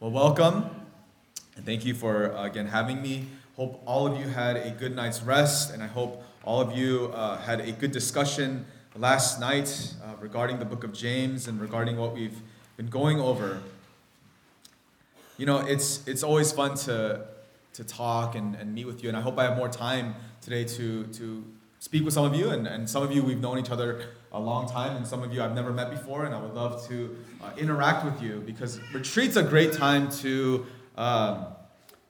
[0.00, 0.64] Well, welcome,
[1.56, 3.24] and thank you for uh, again having me.
[3.56, 7.10] Hope all of you had a good night's rest, and I hope all of you
[7.12, 8.64] uh, had a good discussion
[8.94, 12.40] last night uh, regarding the book of James and regarding what we've
[12.76, 13.60] been going over.
[15.36, 17.26] You know, it's it's always fun to
[17.72, 20.62] to talk and, and meet with you, and I hope I have more time today
[20.62, 21.44] to to
[21.78, 24.40] speak with some of you, and, and some of you we've known each other a
[24.40, 27.16] long time, and some of you I've never met before, and I would love to
[27.42, 31.46] uh, interact with you because retreat's a great time to um,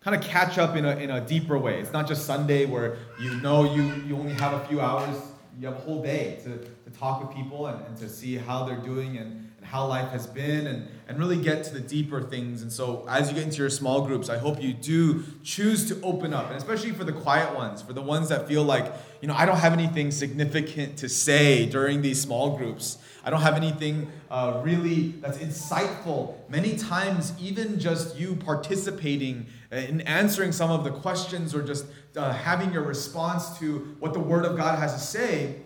[0.01, 1.81] kind of catch up in a, in a deeper way.
[1.81, 5.17] It's not just Sunday where you know you, you only have a few hours,
[5.61, 8.65] you have a whole day to, to talk with people and, and to see how
[8.65, 12.23] they're doing and, and how life has been and, and really get to the deeper
[12.23, 12.63] things.
[12.63, 16.01] And so, as you get into your small groups, I hope you do choose to
[16.03, 18.91] open up, and especially for the quiet ones, for the ones that feel like,
[19.21, 22.97] you know, I don't have anything significant to say during these small groups.
[23.25, 26.37] I don't have anything uh, really that's insightful.
[26.49, 31.85] Many times, even just you participating in answering some of the questions or just
[32.17, 35.57] uh, having your response to what the Word of God has to say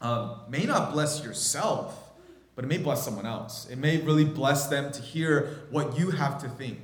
[0.00, 2.05] um, may not bless yourself
[2.56, 3.68] but it may bless someone else.
[3.70, 6.80] It may really bless them to hear what you have to think.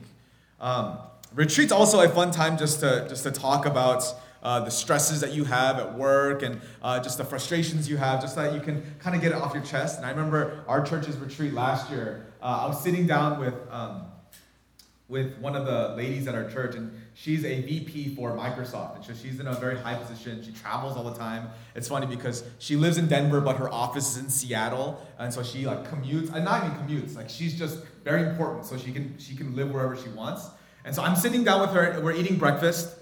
[0.61, 0.98] Um,
[1.34, 4.05] retreat's also a fun time just to just to talk about
[4.42, 8.20] uh, the stresses that you have at work and uh, just the frustrations you have,
[8.20, 9.97] just so that you can kind of get it off your chest.
[9.97, 12.27] And I remember our church's retreat last year.
[12.42, 14.03] Uh, I was sitting down with um,
[15.13, 18.97] with one of the ladies at our church, and she's a VP for Microsoft.
[18.97, 20.43] And so she's in a very high position.
[20.43, 21.51] She travels all the time.
[21.75, 25.07] It's funny because she lives in Denver, but her office is in Seattle.
[25.19, 28.65] And so she like commutes, and not even commutes, like she's just very important.
[28.65, 30.49] So she can she can live wherever she wants.
[30.87, 32.97] And so I'm sitting down with her, we're eating breakfast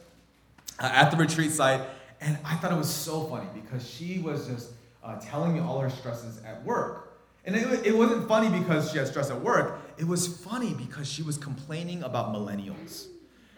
[0.81, 1.81] uh, at the retreat site,
[2.21, 4.71] and I thought it was so funny because she was just
[5.05, 7.11] uh, telling me all her stresses at work.
[7.45, 9.81] And it, it wasn't funny because she had stress at work.
[10.01, 13.09] It was funny because she was complaining about millennials.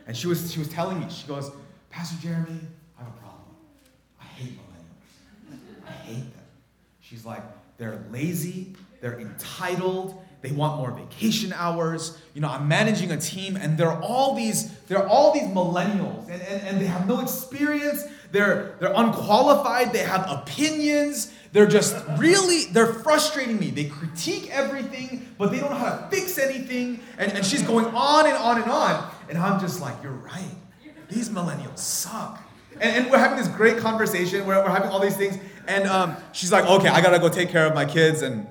[0.09, 1.53] And she was, she was telling me, she goes,
[1.89, 2.59] Pastor Jeremy,
[2.99, 3.55] I have a problem.
[4.21, 5.57] I hate millennials.
[5.87, 6.45] I hate them.
[7.01, 7.45] She's like,
[7.79, 12.19] they're lazy, they're entitled, they want more vacation hours.
[12.35, 16.43] You know, I'm managing a team, and they're all these, they're all these millennials, and,
[16.43, 18.03] and, and they have no experience,
[18.33, 23.71] they're they're unqualified, they have opinions, they're just really, they're frustrating me.
[23.71, 27.01] They critique everything, but they don't know how to fix anything.
[27.19, 29.11] And, and she's going on and on and on.
[29.29, 30.55] And I'm just like, you're right.
[31.11, 32.43] These millennials suck.
[32.81, 34.47] And, and we're having this great conversation.
[34.47, 35.39] We're, we're having all these things.
[35.69, 38.23] And um, she's like, okay, I gotta go take care of my kids.
[38.23, 38.47] And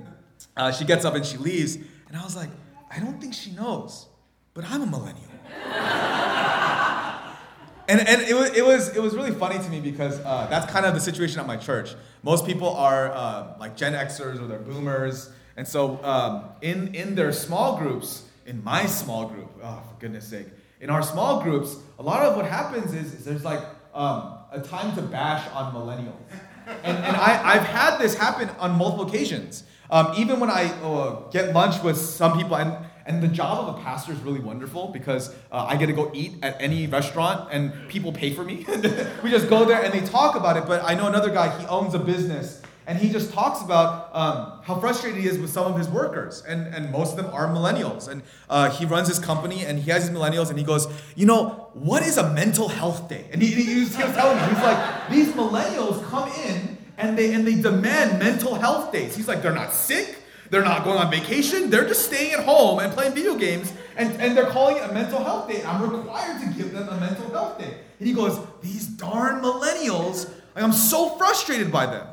[0.55, 1.75] uh, she gets up and she leaves.
[1.75, 2.49] And I was like,
[2.91, 4.05] I don't think she knows,
[4.53, 5.31] but I'm a millennial.
[7.87, 10.71] And, and it, was, it, was, it was really funny to me because uh, that's
[10.71, 11.93] kind of the situation at my church.
[12.23, 15.31] Most people are uh, like Gen Xers or they're boomers.
[15.57, 20.27] And so um, in, in their small groups, in my small group, oh, for goodness
[20.27, 20.47] sake,
[20.79, 23.61] in our small groups, a lot of what happens is, is there's like
[23.93, 26.15] um, a time to bash on millennials.
[26.83, 29.63] And, and I, I've had this happen on multiple occasions.
[29.89, 33.79] Um, even when I uh, get lunch with some people, and, and the job of
[33.79, 37.49] a pastor is really wonderful because uh, I get to go eat at any restaurant
[37.51, 38.65] and people pay for me.
[39.23, 40.65] we just go there and they talk about it.
[40.65, 44.59] But I know another guy, he owns a business and he just talks about um,
[44.63, 47.47] how frustrated he is with some of his workers, and, and most of them are
[47.47, 48.07] millennials.
[48.07, 51.27] And uh, he runs his company, and he has his millennials, and he goes, you
[51.27, 53.27] know, what is a mental health day?
[53.31, 57.33] And he, he, he was telling me, he's like, these millennials come in and they
[57.33, 59.15] and they demand mental health days.
[59.15, 60.17] He's like, they're not sick,
[60.51, 64.21] they're not going on vacation, they're just staying at home and playing video games, and,
[64.21, 65.63] and they're calling it a mental health day.
[65.63, 67.77] I'm required to give them a mental health day.
[67.99, 72.05] And he goes, these darn millennials, like, I'm so frustrated by them.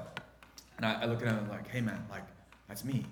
[0.76, 2.22] And I, I look at him and I'm like, hey man, like,
[2.69, 3.04] that's me.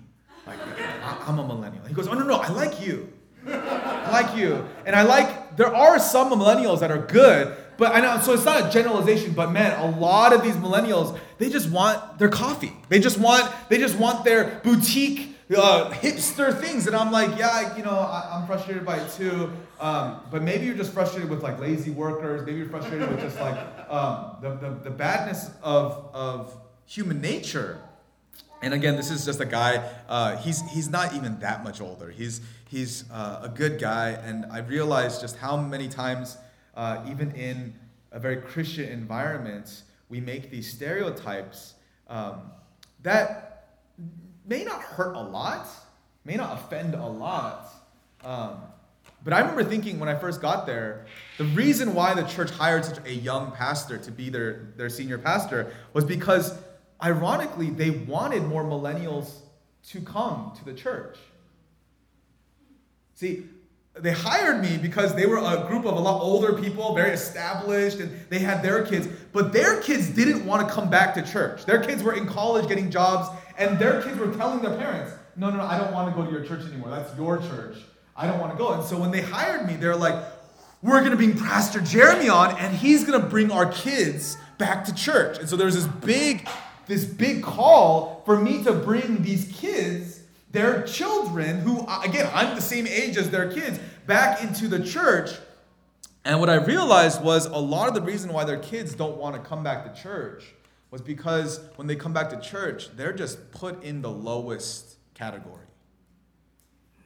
[0.47, 1.85] Like, I, I'm a millennial.
[1.87, 3.13] He goes, oh no, no, I like you.
[3.49, 4.65] I like you.
[4.87, 8.45] And I like, there are some millennials that are good, but I know, so it's
[8.45, 12.73] not a generalization, but man, a lot of these millennials, they just want their coffee.
[12.89, 16.87] They just want, they just want their boutique uh, hipster things.
[16.87, 19.53] And I'm like, yeah, you know, I, am frustrated by it too.
[19.79, 22.45] Um, but maybe you're just frustrated with like lazy workers.
[22.47, 23.57] Maybe you're frustrated with just like
[23.91, 26.57] um, the, the, the badness of, of
[26.87, 27.81] human nature.
[28.63, 29.87] And again, this is just a guy.
[30.09, 32.11] Uh, he's he's not even that much older.
[32.11, 36.39] He's he's uh, a good guy, and I realized just how many times,
[36.75, 37.75] uh, even in
[38.13, 41.75] a very Christian environment, we make these stereotypes
[42.09, 42.51] um,
[43.03, 43.69] that
[44.47, 45.67] may not hurt a lot,
[46.25, 47.69] may not offend a lot.
[48.25, 48.59] Um,
[49.25, 51.07] but I remember thinking when I first got there,
[51.39, 55.19] the reason why the church hired such a young pastor to be their, their senior
[55.19, 56.57] pastor was because
[57.03, 59.31] ironically, they wanted more millennials
[59.89, 61.19] to come to the church.
[63.15, 63.45] See,
[63.99, 67.99] they hired me because they were a group of a lot older people, very established,
[67.99, 69.09] and they had their kids.
[69.33, 71.65] But their kids didn't want to come back to church.
[71.65, 75.51] Their kids were in college getting jobs, and their kids were telling their parents, No,
[75.51, 76.91] no, no, I don't want to go to your church anymore.
[76.91, 77.79] That's your church.
[78.15, 78.75] I don't want to go.
[78.75, 80.23] And so when they hired me, they're like,
[80.83, 84.85] We're going to bring Pastor Jeremy on, and he's going to bring our kids back
[84.87, 85.39] to church.
[85.39, 86.47] And so there's this big,
[86.87, 89.96] this big call for me to bring these kids
[90.57, 95.33] their children, who, again, I'm the same age as their kids, back into the church.
[96.25, 99.37] And what I realized was a lot of the reason why their kids don't want
[99.37, 100.55] to come back to church
[100.91, 105.67] was because when they come back to church, they're just put in the lowest category.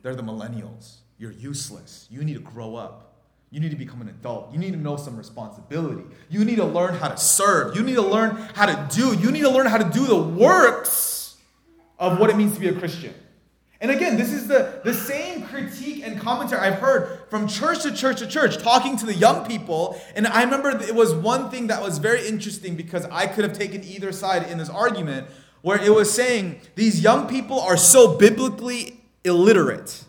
[0.02, 0.98] They're the millennials.
[1.18, 2.06] You're useless.
[2.08, 3.16] You need to grow up.
[3.50, 4.52] You need to become an adult.
[4.52, 6.04] You need to know some responsibility.
[6.28, 7.74] You need to learn how to serve.
[7.74, 9.12] You need to learn how to do.
[9.16, 11.36] You need to learn how to do the works
[11.98, 13.12] of what it means to be a Christian.
[13.82, 17.92] And again, this is the, the same critique and commentary I've heard from church to
[17.92, 19.98] church to church, talking to the young people.
[20.14, 23.56] And I remember it was one thing that was very interesting because I could have
[23.56, 25.28] taken either side in this argument,
[25.62, 30.04] where it was saying these young people are so biblically illiterate.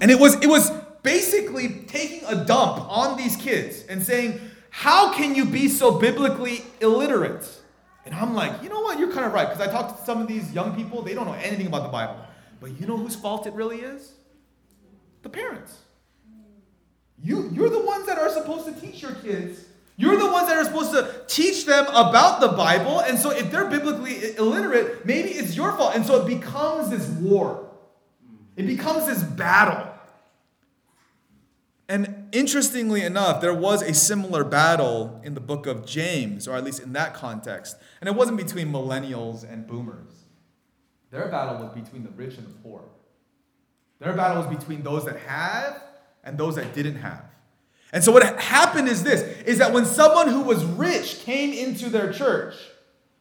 [0.00, 0.70] And it was, it was
[1.02, 6.62] basically taking a dump on these kids and saying, How can you be so biblically
[6.80, 7.46] illiterate?
[8.06, 8.98] And I'm like, you know what?
[8.98, 9.48] You're kind of right.
[9.48, 11.88] Because I talked to some of these young people, they don't know anything about the
[11.88, 12.16] Bible.
[12.60, 14.12] But you know whose fault it really is?
[15.22, 15.78] The parents.
[17.22, 19.64] You, you're the ones that are supposed to teach your kids.
[19.96, 23.00] You're the ones that are supposed to teach them about the Bible.
[23.00, 25.94] And so if they're biblically illiterate, maybe it's your fault.
[25.94, 27.70] And so it becomes this war,
[28.56, 29.93] it becomes this battle.
[31.88, 36.64] And interestingly enough, there was a similar battle in the book of James, or at
[36.64, 37.76] least in that context.
[38.00, 40.24] And it wasn't between millennials and boomers.
[41.10, 42.82] Their battle was between the rich and the poor.
[44.00, 45.74] Their battle was between those that had
[46.24, 47.24] and those that didn't have.
[47.92, 51.88] And so what happened is this is that when someone who was rich came into
[51.88, 52.54] their church,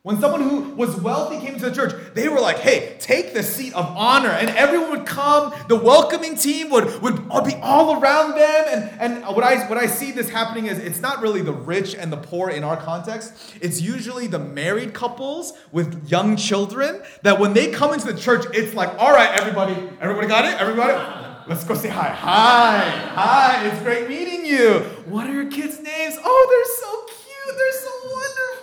[0.04, 3.42] when someone who was wealthy came to the church, they were like, hey, take the
[3.42, 4.32] seat of honor.
[4.32, 5.54] And everyone would come.
[5.70, 7.16] The welcoming team would, would
[7.46, 8.66] be all around them.
[9.00, 11.96] And, and what, I, what I see this happening is it's not really the rich
[11.96, 13.34] and the poor in our context.
[13.62, 18.46] It's usually the married couples with young children that when they come into the church,
[18.54, 20.60] it's like, all right, everybody, everybody got it?
[20.60, 20.94] Everybody?
[21.48, 22.10] Let's go say hi.
[22.10, 22.90] Hi.
[23.16, 23.68] Hi.
[23.68, 24.80] It's great meeting you.
[25.06, 26.18] What are your kids' names?
[26.22, 27.58] Oh, they're so cute.
[27.58, 28.63] They're so wonderful.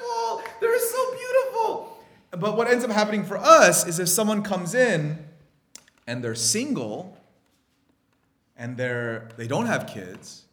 [0.61, 1.99] They're so beautiful.
[2.33, 5.19] But what ends up happening for us is if someone comes in
[6.07, 7.17] and they're single
[8.57, 10.45] and they're they don't have kids,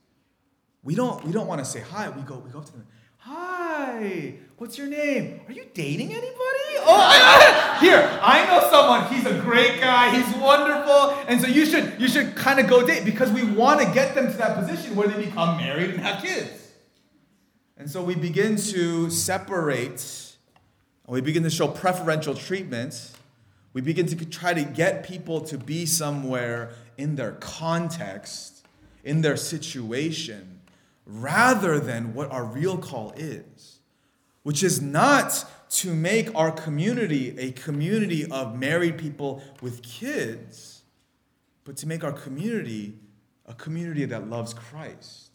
[0.83, 2.09] we don't we don't want to say hi.
[2.09, 2.87] We go we go up to them.
[3.19, 5.41] Hi, what's your name?
[5.47, 6.77] Are you dating anybody?
[6.79, 9.13] Oh, I, here, I know someone.
[9.13, 10.15] He's a great guy.
[10.15, 13.81] He's wonderful, and so you should you should kind of go date because we want
[13.81, 16.66] to get them to that position where they become married and have kids.
[17.79, 20.35] And so we begin to separate,
[21.07, 23.11] we begin to show preferential treatment.
[23.73, 28.65] We begin to try to get people to be somewhere in their context,
[29.03, 30.61] in their situation,
[31.05, 33.77] rather than what our real call is,
[34.41, 40.81] which is not to make our community a community of married people with kids,
[41.63, 42.95] but to make our community
[43.45, 45.29] a community that loves Christ,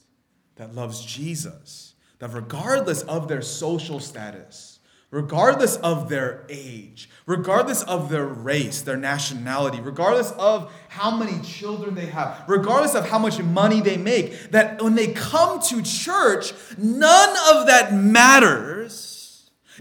[0.56, 1.91] that loves Jesus
[2.22, 4.78] that regardless of their social status,
[5.10, 11.96] regardless of their age, regardless of their race, their nationality, regardless of how many children
[11.96, 16.52] they have, regardless of how much money they make, that when they come to church,
[16.78, 19.12] none of that matters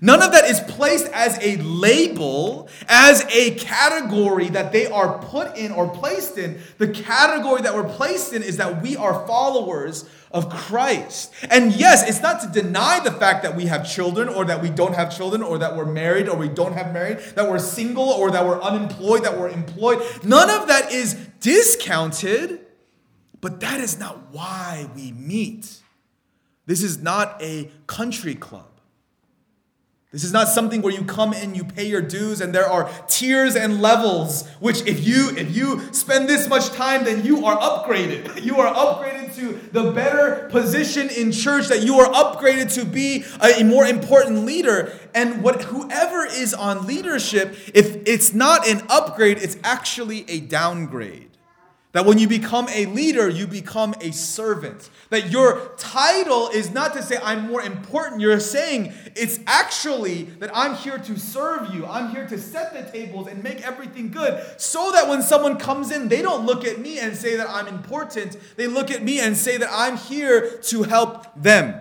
[0.04, 5.56] None of that is placed as a label, as a category that they are put
[5.56, 6.60] in or placed in.
[6.80, 11.34] The category that we're placed in is that we are followers of Christ.
[11.50, 14.70] And yes, it's not to deny the fact that we have children or that we
[14.70, 18.10] don't have children or that we're married or we don't have married, that we're single
[18.10, 20.02] or that we're unemployed, that we're employed.
[20.24, 22.66] None of that is discounted,
[23.42, 25.80] but that is not why we meet.
[26.66, 28.71] This is not a country club.
[30.12, 32.92] This is not something where you come in, you pay your dues, and there are
[33.08, 34.46] tiers and levels.
[34.60, 38.42] Which, if you if you spend this much time, then you are upgraded.
[38.52, 41.70] You are upgraded to the better position in church.
[41.70, 44.92] That you are upgraded to be a, more important leader.
[45.14, 51.31] And what whoever is on leadership, if it's not an upgrade, it's actually a downgrade.
[51.94, 54.90] That when you become a leader, you become a servant.
[55.10, 58.22] That your title is not to say, I'm more important.
[58.22, 61.86] You're saying it's actually that I'm here to serve you.
[61.86, 64.42] I'm here to set the tables and make everything good.
[64.58, 67.68] So that when someone comes in, they don't look at me and say that I'm
[67.68, 68.38] important.
[68.56, 71.76] They look at me and say that I'm here to help them.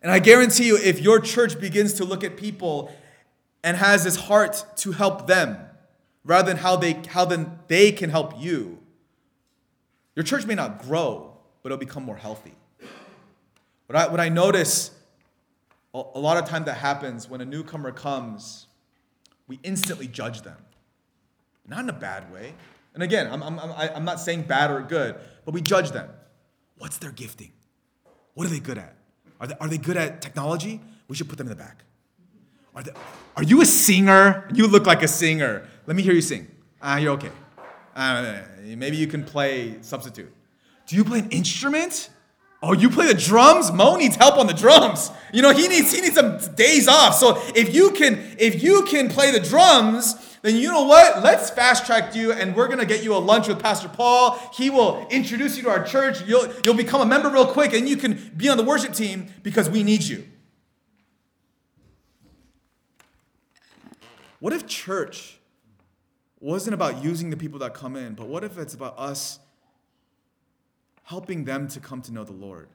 [0.00, 2.90] And I guarantee you, if your church begins to look at people
[3.62, 5.58] and has this heart to help them,
[6.26, 8.78] rather than how they how then they can help you.
[10.14, 12.54] Your church may not grow, but it'll become more healthy.
[13.86, 14.90] What I, what I notice
[15.94, 18.66] a, lot of time that happens when a newcomer comes,
[19.46, 20.58] we instantly judge them.
[21.66, 22.54] Not in a bad way.
[22.94, 26.08] And again, I'm, I'm, I'm not saying bad or good, but we judge them.
[26.78, 27.52] What's their gifting?
[28.34, 28.96] What are they good at?
[29.40, 30.80] Are they, are they good at technology?
[31.08, 31.84] We should put them in the back.
[32.74, 32.92] Are, they,
[33.36, 34.48] are you a singer?
[34.52, 35.66] You look like a singer.
[35.86, 36.48] Let me hear you sing.
[36.82, 37.30] Ah, uh, you're okay.
[37.94, 40.32] Uh, maybe you can play substitute.
[40.86, 42.10] Do you play an instrument?
[42.62, 43.70] Oh, you play the drums?
[43.70, 45.10] Mo needs help on the drums.
[45.32, 47.14] You know, he needs he needs some days off.
[47.14, 51.22] So if you can if you can play the drums, then you know what?
[51.22, 54.38] Let's fast track you and we're gonna get you a lunch with Pastor Paul.
[54.54, 56.26] He will introduce you to our church.
[56.26, 59.28] You'll you'll become a member real quick and you can be on the worship team
[59.42, 60.26] because we need you.
[64.40, 65.35] What if church
[66.40, 69.38] wasn't about using the people that come in, but what if it's about us
[71.04, 72.68] helping them to come to know the Lord?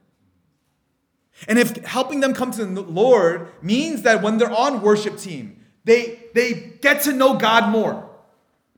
[1.47, 5.63] And if helping them come to the Lord means that when they're on worship team,
[5.83, 8.09] they, they get to know God more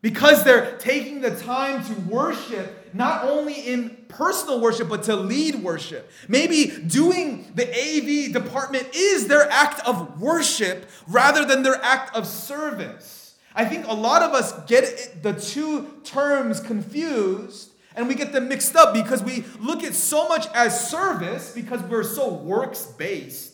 [0.04, 5.56] because they're taking the time to worship not only in personal worship but to lead
[5.56, 12.16] worship maybe doing the av department is their act of worship rather than their act
[12.16, 13.23] of service
[13.56, 18.50] i think a lot of us get the two terms confused and we get them
[18.50, 23.54] mixed up because we look at so much as service because we're so works based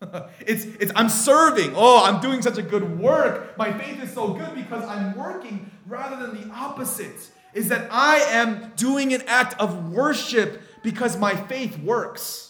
[0.40, 1.72] it's, it's I'm serving.
[1.74, 3.56] Oh, I'm doing such a good work.
[3.58, 7.30] My faith is so good because I'm working rather than the opposite.
[7.54, 12.47] Is that I am doing an act of worship because my faith works.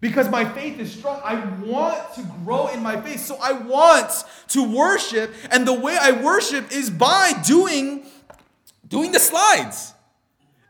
[0.00, 1.20] Because my faith is strong.
[1.24, 3.20] I want to grow in my faith.
[3.20, 5.34] So I want to worship.
[5.50, 8.04] And the way I worship is by doing,
[8.88, 9.94] doing the slides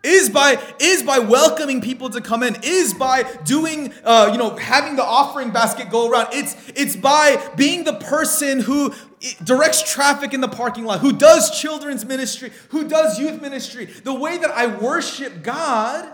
[0.06, 4.54] is by is by welcoming people to come in is by doing uh, you know
[4.56, 8.94] having the offering basket go around it's it's by being the person who
[9.42, 14.14] directs traffic in the parking lot who does children's ministry who does youth ministry the
[14.14, 16.12] way that i worship god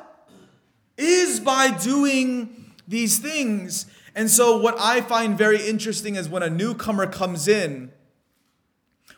[0.96, 2.61] is by doing
[2.92, 7.90] these things and so what i find very interesting is when a newcomer comes in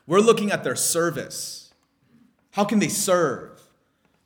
[0.06, 1.74] we're looking at their service
[2.52, 3.54] how can they serve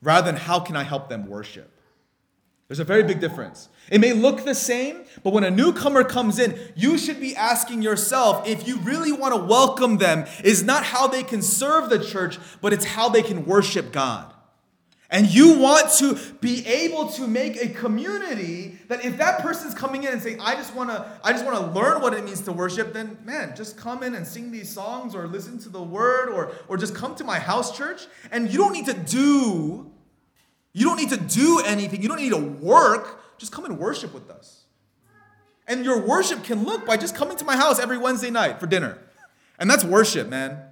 [0.02, 1.70] rather than how can I help them worship.
[2.68, 3.70] There's a very big difference.
[3.90, 7.80] It may look the same, but when a newcomer comes in, you should be asking
[7.80, 11.98] yourself if you really want to welcome them, is not how they can serve the
[11.98, 14.34] church, but it's how they can worship God.
[15.10, 20.02] And you want to be able to make a community that if that person's coming
[20.02, 22.42] in and saying, I just want to, I just want to learn what it means
[22.42, 25.82] to worship, then man, just come in and sing these songs or listen to the
[25.82, 28.06] word or, or just come to my house church.
[28.30, 29.90] And you don't need to do,
[30.74, 32.02] you don't need to do anything.
[32.02, 33.22] You don't need to work.
[33.38, 34.64] Just come and worship with us.
[35.66, 38.66] And your worship can look by just coming to my house every Wednesday night for
[38.66, 38.98] dinner.
[39.58, 40.67] And that's worship, man.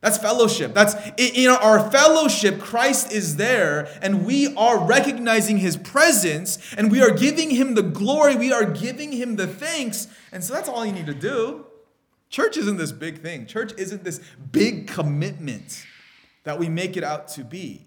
[0.00, 0.74] That's fellowship.
[0.74, 7.00] That's in our fellowship, Christ is there, and we are recognizing his presence, and we
[7.02, 10.06] are giving him the glory, we are giving him the thanks.
[10.32, 11.66] And so that's all you need to do.
[12.28, 14.20] Church isn't this big thing, church isn't this
[14.52, 15.84] big commitment
[16.44, 17.82] that we make it out to be.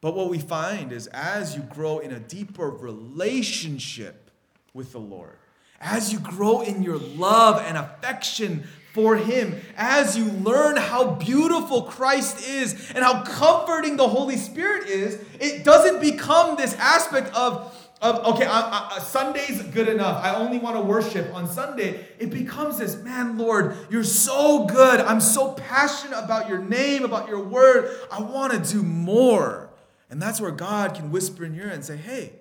[0.00, 4.30] But what we find is as you grow in a deeper relationship
[4.74, 5.38] with the Lord,
[5.80, 8.64] as you grow in your love and affection
[8.96, 14.88] for Him as you learn how beautiful Christ is and how comforting the Holy Spirit
[14.88, 15.22] is.
[15.38, 20.24] It doesn't become this aspect of, of okay, I, I, Sunday's good enough.
[20.24, 22.06] I only want to worship on Sunday.
[22.18, 25.00] It becomes this, man, Lord, you're so good.
[25.00, 27.94] I'm so passionate about your name, about your word.
[28.10, 29.68] I want to do more.
[30.08, 32.32] And that's where God can whisper in your ear and say, hey,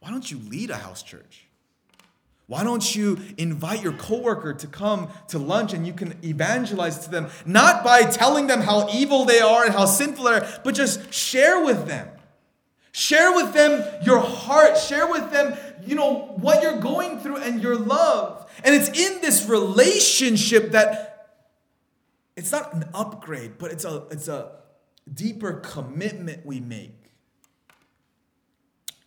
[0.00, 1.46] why don't you lead a house church?
[2.46, 7.10] Why don't you invite your coworker to come to lunch and you can evangelize to
[7.10, 10.74] them, not by telling them how evil they are and how sinful they are, but
[10.74, 12.08] just share with them.
[12.92, 14.76] Share with them your heart.
[14.76, 18.48] Share with them, you know, what you're going through and your love.
[18.62, 21.14] And it's in this relationship that
[22.36, 24.52] it's not an upgrade, but it's a it's a
[25.12, 27.10] deeper commitment we make.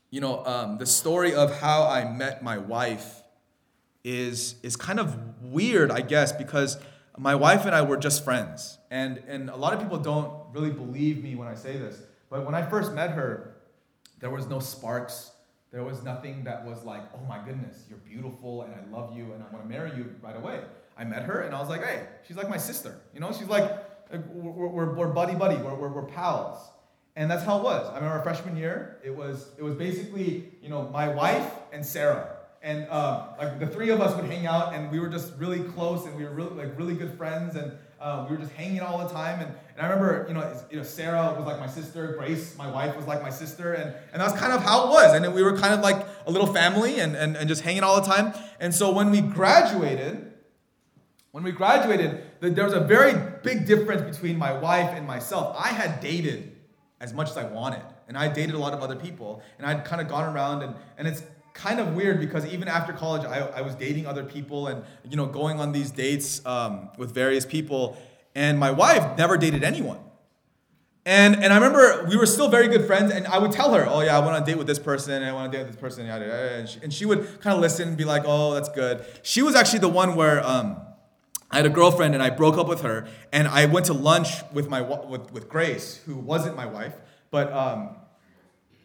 [0.09, 3.23] You know, um, the story of how I met my wife
[4.07, 6.77] is, is kind of weird, I guess, because
[7.17, 8.77] my wife and I were just friends.
[8.89, 12.01] And, and a lot of people don't really believe me when I say this.
[12.29, 13.57] But when I first met her,
[14.21, 15.31] there was no sparks.
[15.73, 19.33] There was nothing that was like, oh my goodness, you're beautiful and I love you
[19.33, 20.61] and I want to marry you right away.
[20.97, 22.95] I met her and I was like, hey, she's like my sister.
[23.13, 23.69] You know, she's like,
[24.09, 26.57] we're, we're, we're buddy buddy, we're, we're, we're pals.
[27.17, 27.89] And that's how it was.
[27.89, 32.36] I remember freshman year, it was, it was basically, you know, my wife and Sarah
[32.67, 35.61] and uh, like the three of us would hang out, and we were just really
[35.61, 37.71] close, and we were really like really good friends, and
[38.01, 39.39] uh, we were just hanging all the time.
[39.39, 42.69] And, and I remember, you know, you know, Sarah was like my sister, Grace, my
[42.69, 45.13] wife, was like my sister, and, and that's kind of how it was.
[45.13, 48.01] And we were kind of like a little family, and, and, and just hanging all
[48.01, 48.33] the time.
[48.59, 50.33] And so when we graduated,
[51.31, 55.55] when we graduated, there was a very big difference between my wife and myself.
[55.57, 56.53] I had dated
[56.99, 59.85] as much as I wanted, and I dated a lot of other people, and I'd
[59.85, 61.23] kind of gone around, and, and it's
[61.57, 65.17] kind of weird because even after college, I, I was dating other people and you
[65.17, 67.97] know going on these dates um, with various people,
[68.35, 69.99] and my wife never dated anyone.
[71.05, 73.85] And, and I remember we were still very good friends, and I would tell her,
[73.87, 75.73] oh yeah, I want to date with this person, and I want to date with
[75.73, 76.55] this person, yada, yada.
[76.55, 79.05] And, she, and she would kind of listen and be like, oh, that's good.
[79.23, 80.75] She was actually the one where um,
[81.49, 84.29] I had a girlfriend, and I broke up with her, and I went to lunch
[84.51, 86.95] with my with, with Grace, who wasn't my wife,
[87.31, 87.95] but um,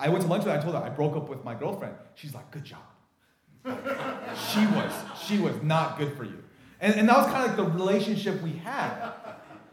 [0.03, 0.59] I went to lunch with her.
[0.59, 1.95] I told her I broke up with my girlfriend.
[2.15, 2.81] She's like, good job.
[3.65, 4.93] she was,
[5.25, 6.43] she was not good for you.
[6.81, 9.13] And, and that was kind of like the relationship we had.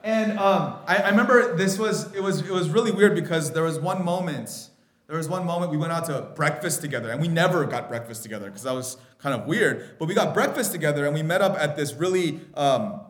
[0.03, 3.63] And um, I, I remember this was it was it was really weird because there
[3.63, 4.69] was one moment
[5.07, 8.21] there was one moment we went out to breakfast together and we never got breakfast
[8.23, 11.41] together because that was kind of weird but we got breakfast together and we met
[11.41, 13.01] up at this really um,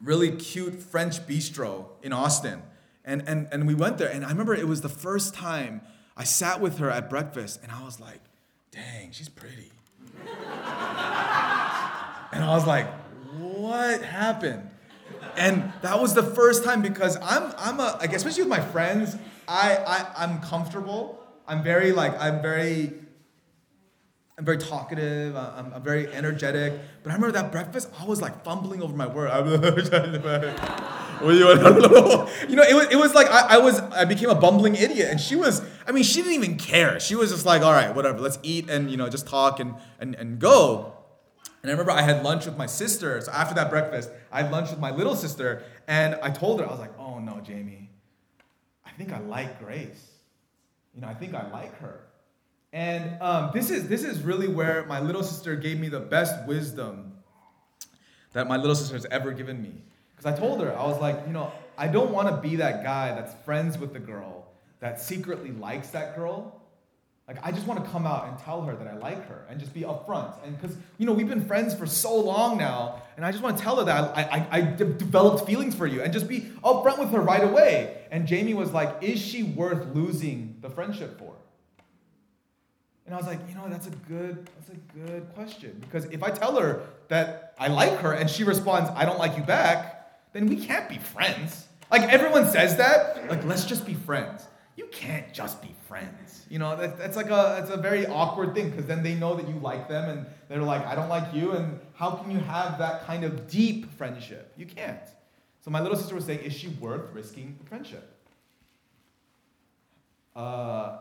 [0.00, 2.62] really cute french bistro in austin
[3.04, 5.80] and, and, and we went there and i remember it was the first time
[6.16, 8.20] I sat with her at breakfast and I was like,
[8.70, 9.72] dang, she's pretty.
[10.18, 10.34] and
[12.44, 12.86] I was like,
[13.36, 14.68] what happened?
[15.36, 19.16] And that was the first time because I'm, I'm a, like, especially with my friends,
[19.48, 21.18] I, I, I'm comfortable.
[21.46, 22.92] I'm very, like, I'm very,
[24.36, 25.34] I'm very talkative.
[25.36, 26.74] I'm, I'm very energetic.
[27.02, 29.30] But I remember that breakfast, I was like fumbling over my word.
[31.22, 35.08] you know, it was, it was like I, I was I became a bumbling idiot,
[35.10, 35.62] and she was.
[35.86, 37.00] I mean, she didn't even care.
[37.00, 39.74] She was just like, all right, whatever, let's eat and you know just talk and
[39.98, 40.94] and and go.
[41.62, 43.20] And I remember I had lunch with my sister.
[43.20, 46.66] So after that breakfast, I had lunch with my little sister, and I told her
[46.66, 47.90] I was like, oh no, Jamie,
[48.84, 50.10] I think I like Grace.
[50.94, 52.00] You know, I think I like her.
[52.72, 56.46] And um, this is this is really where my little sister gave me the best
[56.46, 57.12] wisdom
[58.32, 59.82] that my little sister has ever given me.
[60.22, 62.84] Because I told her, I was like, you know, I don't want to be that
[62.84, 64.46] guy that's friends with the girl
[64.78, 66.60] that secretly likes that girl.
[67.26, 69.58] Like, I just want to come out and tell her that I like her and
[69.58, 70.34] just be upfront.
[70.44, 73.56] And because, you know, we've been friends for so long now, and I just want
[73.56, 76.98] to tell her that I, I, I developed feelings for you and just be upfront
[76.98, 78.02] with her right away.
[78.10, 81.32] And Jamie was like, Is she worth losing the friendship for?
[83.06, 85.76] And I was like, you know, that's a good, that's a good question.
[85.80, 89.36] Because if I tell her that I like her and she responds, I don't like
[89.36, 90.01] you back,
[90.32, 91.66] then we can't be friends.
[91.90, 94.46] Like everyone says that, like let's just be friends.
[94.76, 96.46] You can't just be friends.
[96.48, 99.34] You know, that, that's like a that's a very awkward thing because then they know
[99.36, 102.38] that you like them and they're like, I don't like you, and how can you
[102.38, 104.52] have that kind of deep friendship?
[104.56, 105.00] You can't.
[105.60, 108.08] So my little sister was saying, is she worth risking friendship?
[110.34, 110.98] Uh,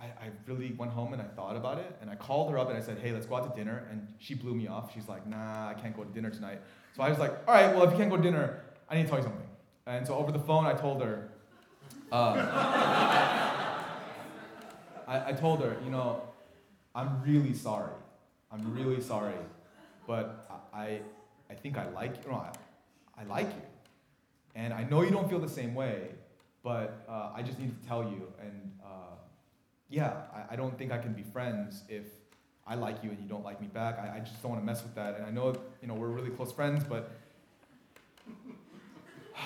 [0.00, 2.68] I, I really went home and I thought about it, and I called her up
[2.68, 4.94] and I said, hey, let's go out to dinner, and she blew me off.
[4.94, 6.60] She's like, nah, I can't go to dinner tonight.
[6.96, 9.02] So I was like, all right, well, if you can't go to dinner, I need
[9.02, 9.46] to tell you something.
[9.86, 11.28] And so over the phone, I told her,
[12.10, 12.34] uh,
[15.06, 16.22] I, I told her, you know,
[16.94, 17.92] I'm really sorry.
[18.50, 19.34] I'm really sorry.
[20.06, 21.00] But I,
[21.50, 22.30] I think I like you.
[22.30, 22.52] No, I,
[23.20, 23.62] I like you.
[24.54, 26.08] And I know you don't feel the same way,
[26.62, 28.32] but uh, I just need to tell you.
[28.40, 28.72] And
[29.90, 32.04] yeah, I, I don't think I can be friends if
[32.66, 33.98] I like you and you don't like me back.
[33.98, 35.16] I, I just don't want to mess with that.
[35.16, 37.10] And I know, you know, we're really close friends, but.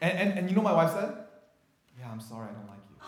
[0.00, 1.12] And, and, and you know my wife said?
[1.98, 2.98] Yeah, I'm sorry, I don't like you.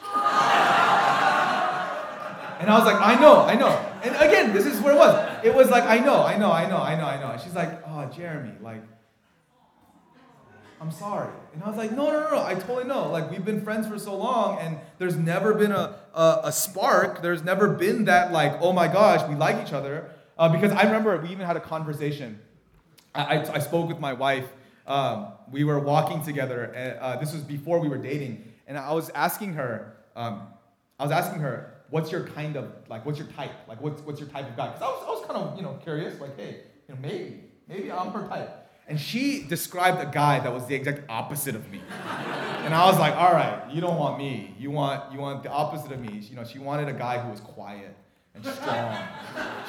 [2.62, 3.68] and I was like, I know, I know.
[4.02, 5.44] And again, this is where it was.
[5.44, 7.40] It was like, I know, I know, I know, I know, I know.
[7.40, 8.82] She's like, oh, Jeremy, like,
[10.80, 11.30] I'm sorry.
[11.52, 13.10] And I was like, no, no, no, no, I totally know.
[13.10, 17.20] Like, we've been friends for so long, and there's never been a, a, a spark.
[17.20, 20.10] There's never been that, like, oh my gosh, we like each other.
[20.38, 22.40] Uh, because I remember we even had a conversation.
[23.14, 24.46] I, I, I spoke with my wife
[24.90, 26.64] um, we were walking together.
[26.64, 29.96] And, uh, this was before we were dating, and I was asking her.
[30.16, 30.42] Um,
[30.98, 33.06] I was asking her, "What's your kind of like?
[33.06, 33.52] What's your type?
[33.68, 35.62] Like, what's what's your type of guy?" Because I was, I was kind of you
[35.62, 38.59] know curious, like, hey, you know, maybe maybe I'm her type.
[38.90, 41.80] And she described a guy that was the exact opposite of me.
[42.64, 44.52] and I was like, all right, you don't want me.
[44.58, 46.18] You want you want the opposite of me.
[46.28, 47.94] You know, she wanted a guy who was quiet
[48.34, 48.98] and strong.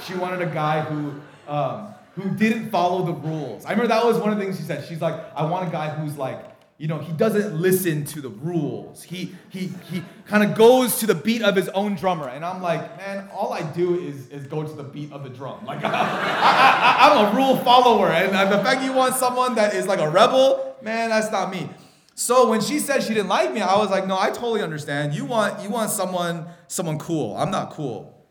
[0.08, 3.64] she wanted a guy who um, who didn't follow the rules.
[3.64, 4.86] I remember that was one of the things she said.
[4.88, 6.44] She's like, I want a guy who's like,
[6.82, 9.04] you know, he doesn't listen to the rules.
[9.04, 12.28] He he he kind of goes to the beat of his own drummer.
[12.28, 15.30] And I'm like, man, all I do is, is go to the beat of the
[15.30, 15.64] drum.
[15.68, 18.08] Like I, am a rule follower.
[18.10, 21.70] And the fact you want someone that is like a rebel, man, that's not me.
[22.16, 25.14] So when she said she didn't like me, I was like, no, I totally understand.
[25.14, 27.38] You want you want someone someone cool.
[27.38, 28.26] I'm not cool.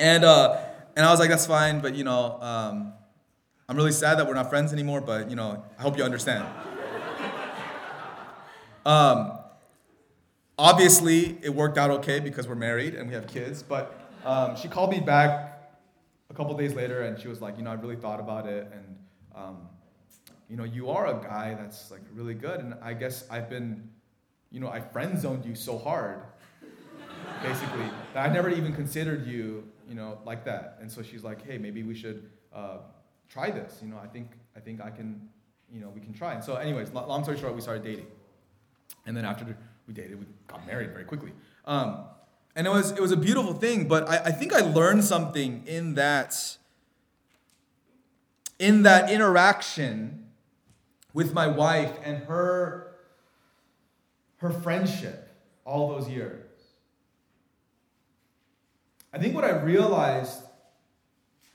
[0.00, 0.58] And uh,
[0.96, 2.94] and I was like, that's fine, but you know, um,
[3.68, 5.02] I'm really sad that we're not friends anymore.
[5.02, 6.48] But you know, I hope you understand.
[8.84, 9.38] Um,
[10.58, 13.62] obviously, it worked out okay because we're married and we have kids.
[13.62, 15.52] But um, she called me back
[16.30, 18.70] a couple days later, and she was like, you know, I really thought about it,
[18.72, 18.96] and
[19.34, 19.68] um,
[20.48, 23.88] you know, you are a guy that's like really good, and I guess I've been,
[24.50, 26.20] you know, I friend zoned you so hard,
[27.42, 30.78] basically, that I never even considered you, you know, like that.
[30.80, 32.78] And so she's like, hey, maybe we should uh,
[33.28, 33.80] try this.
[33.82, 35.28] You know, I think I think I can,
[35.72, 36.34] you know, we can try.
[36.34, 38.06] And so, anyways, long story short, we started dating,
[39.06, 39.44] and then after
[39.86, 41.32] we dated, we got married very quickly.
[41.64, 42.04] Um,
[42.54, 43.88] and it was it was a beautiful thing.
[43.88, 46.56] But I, I think I learned something in that
[48.62, 50.22] in that interaction
[51.12, 52.94] with my wife and her,
[54.36, 55.34] her friendship
[55.64, 56.46] all those years.
[59.12, 60.42] I think what I realized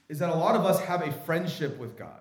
[0.09, 2.19] is that a lot of us have a friendship with God.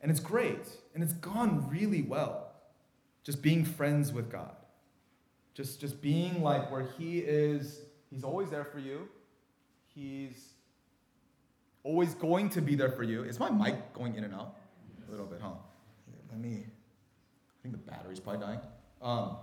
[0.00, 0.66] And it's great.
[0.94, 2.43] And it's gone really well.
[3.24, 4.54] Just being friends with God.
[5.54, 9.08] Just, just being like where He is, He's always there for you.
[9.94, 10.50] He's
[11.82, 13.24] always going to be there for you.
[13.24, 14.56] Is my mic going in and out?
[15.08, 15.50] A little bit, huh?
[16.30, 18.60] let me, I think the battery's probably dying.
[19.00, 19.36] Um,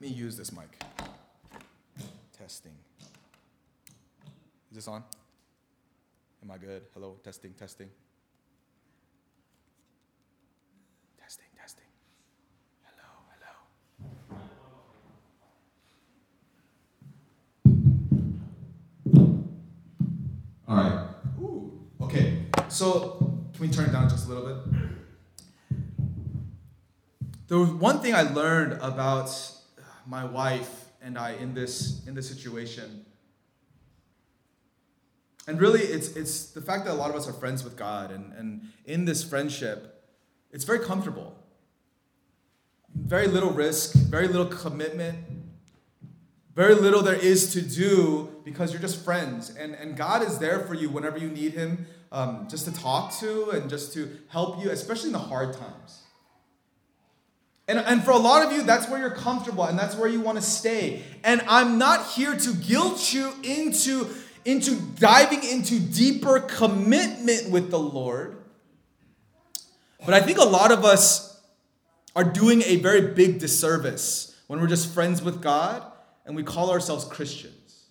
[0.00, 0.80] let me use this mic.
[2.38, 2.74] Testing.
[4.70, 5.02] Is this on?
[6.42, 6.82] Am I good?
[6.94, 7.88] Hello, testing, testing.
[7.88, 8.05] Testing,
[20.68, 21.08] All right.
[21.40, 21.72] Ooh.
[22.00, 22.46] Okay.
[22.68, 23.16] So,
[23.52, 24.56] can we turn it down just a little bit?
[27.48, 29.30] There was one thing I learned about
[30.06, 33.06] my wife and I in this in this situation.
[35.46, 38.10] And really it's it's the fact that a lot of us are friends with God
[38.10, 40.04] and, and in this friendship,
[40.50, 41.36] it's very comfortable.
[42.94, 45.18] Very little risk, very little commitment,
[46.56, 49.54] very little there is to do because you're just friends.
[49.54, 53.14] And, and God is there for you whenever you need Him, um, just to talk
[53.20, 56.02] to and just to help you, especially in the hard times.
[57.68, 60.22] And, and for a lot of you, that's where you're comfortable and that's where you
[60.22, 61.02] want to stay.
[61.22, 64.08] And I'm not here to guilt you into,
[64.46, 68.38] into diving into deeper commitment with the Lord.
[70.06, 71.38] But I think a lot of us
[72.14, 75.82] are doing a very big disservice when we're just friends with God
[76.26, 77.86] and we call ourselves Christians.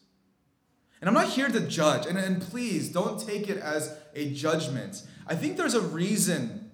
[1.02, 5.04] And I'm not here to judge, and, and please don't take it as a judgment.
[5.28, 6.72] I think there's a reason.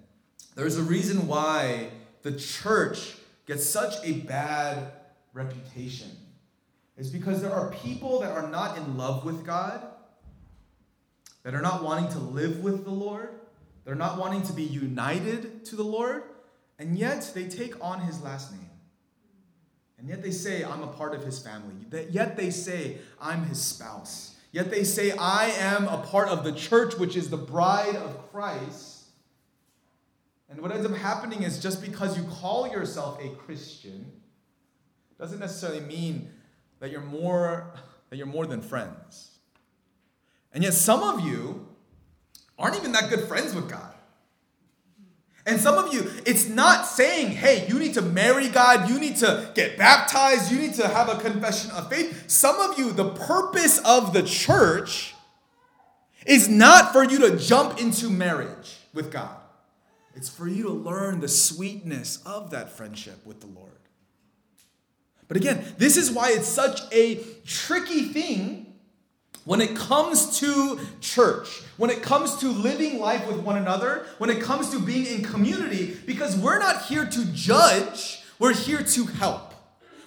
[0.54, 1.90] There's a reason why
[2.22, 3.14] the church
[3.46, 4.92] gets such a bad
[5.32, 6.10] reputation
[6.96, 9.82] is because there are people that are not in love with God,
[11.42, 13.30] that are not wanting to live with the Lord,
[13.84, 16.22] they're not wanting to be united to the Lord,
[16.78, 18.71] and yet they take on his last name.
[20.02, 21.76] And yet they say, I'm a part of his family.
[22.10, 24.34] Yet they say, I'm his spouse.
[24.50, 28.32] Yet they say, I am a part of the church, which is the bride of
[28.32, 29.04] Christ.
[30.50, 34.10] And what ends up happening is just because you call yourself a Christian
[35.20, 36.32] doesn't necessarily mean
[36.80, 37.72] that you're more
[38.10, 39.38] that you're more than friends.
[40.52, 41.68] And yet some of you
[42.58, 43.91] aren't even that good friends with God.
[45.44, 49.16] And some of you, it's not saying, hey, you need to marry God, you need
[49.16, 52.30] to get baptized, you need to have a confession of faith.
[52.30, 55.14] Some of you, the purpose of the church
[56.26, 59.36] is not for you to jump into marriage with God.
[60.14, 63.70] It's for you to learn the sweetness of that friendship with the Lord.
[65.26, 68.71] But again, this is why it's such a tricky thing
[69.44, 74.30] when it comes to church, when it comes to living life with one another, when
[74.30, 79.04] it comes to being in community, because we're not here to judge, we're here to
[79.04, 79.52] help.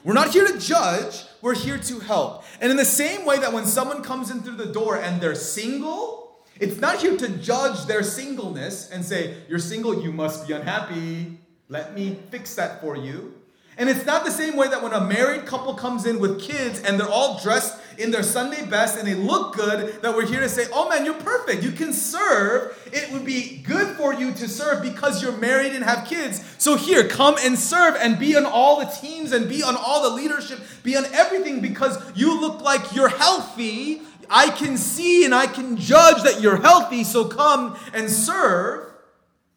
[0.03, 2.43] We're not here to judge, we're here to help.
[2.61, 5.35] And in the same way that when someone comes in through the door and they're
[5.35, 10.53] single, it's not here to judge their singleness and say, You're single, you must be
[10.53, 11.39] unhappy.
[11.67, 13.33] Let me fix that for you.
[13.77, 16.79] And it's not the same way that when a married couple comes in with kids
[16.81, 20.41] and they're all dressed in their Sunday best and they look good, that we're here
[20.41, 21.63] to say, oh man, you're perfect.
[21.63, 22.77] You can serve.
[22.91, 26.43] It would be good for you to serve because you're married and have kids.
[26.57, 30.09] So here, come and serve and be on all the teams and be on all
[30.09, 34.01] the leadership, be on everything because you look like you're healthy.
[34.29, 38.91] I can see and I can judge that you're healthy, so come and serve.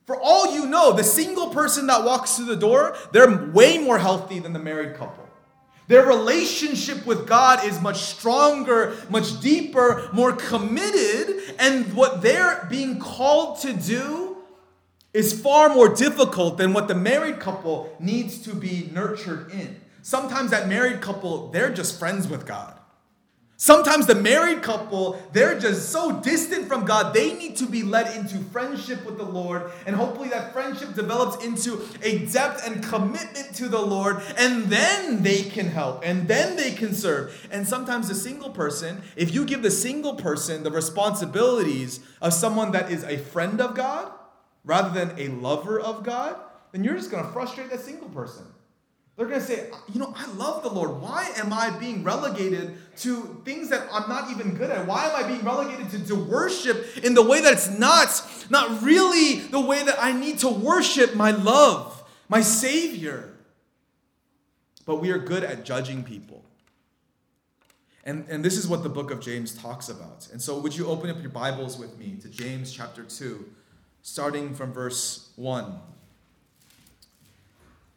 [0.06, 3.98] For all you know, the single person that walks through the door, they're way more
[3.98, 5.27] healthy than the married couple.
[5.88, 13.00] Their relationship with God is much stronger, much deeper, more committed, and what they're being
[13.00, 14.36] called to do
[15.14, 19.80] is far more difficult than what the married couple needs to be nurtured in.
[20.02, 22.77] Sometimes that married couple, they're just friends with God.
[23.60, 28.16] Sometimes the married couple, they're just so distant from God, they need to be led
[28.16, 29.72] into friendship with the Lord.
[29.84, 34.22] And hopefully that friendship develops into a depth and commitment to the Lord.
[34.36, 37.48] And then they can help and then they can serve.
[37.50, 42.70] And sometimes the single person, if you give the single person the responsibilities of someone
[42.72, 44.12] that is a friend of God
[44.64, 46.36] rather than a lover of God,
[46.70, 48.44] then you're just going to frustrate that single person.
[49.18, 51.02] They're going to say, you know, I love the Lord.
[51.02, 54.86] Why am I being relegated to things that I'm not even good at?
[54.86, 58.08] Why am I being relegated to, to worship in the way that it's not,
[58.48, 63.34] not really the way that I need to worship my love, my Savior?
[64.86, 66.44] But we are good at judging people.
[68.04, 70.28] And, and this is what the book of James talks about.
[70.30, 73.44] And so, would you open up your Bibles with me to James chapter 2,
[74.00, 75.74] starting from verse 1.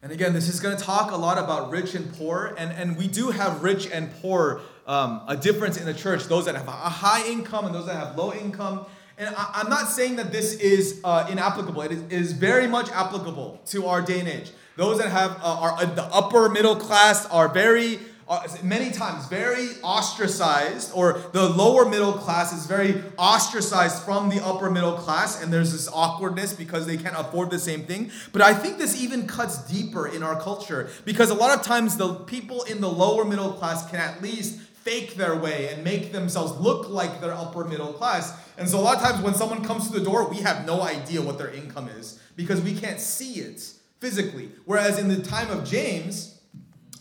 [0.02, 2.56] And again, this is going to talk a lot about rich and poor.
[2.58, 6.46] And, and we do have rich and poor, um, a difference in the church, those
[6.46, 8.84] that have a high income and those that have low income.
[9.16, 12.66] And I, am not saying that this is uh, inapplicable, it is, it is, very
[12.66, 14.50] much applicable to our day and age.
[14.76, 18.00] Those that have uh, are uh, the upper middle class are very
[18.32, 24.42] Uh, many times very ostracized, or the lower middle class is very ostracized from the
[24.42, 28.10] upper middle class, and there's this awkwardness because they can't afford the same thing.
[28.32, 31.98] But I think this even cuts deeper in our culture because a lot of times
[31.98, 36.12] the people in the lower middle class can at least fake their way and make
[36.12, 38.32] themselves look like they're upper middle class.
[38.56, 40.80] And so a lot of times when someone comes to the door, we have no
[40.80, 44.52] idea what their income is because we can't see it physically.
[44.64, 46.31] Whereas in the time of James,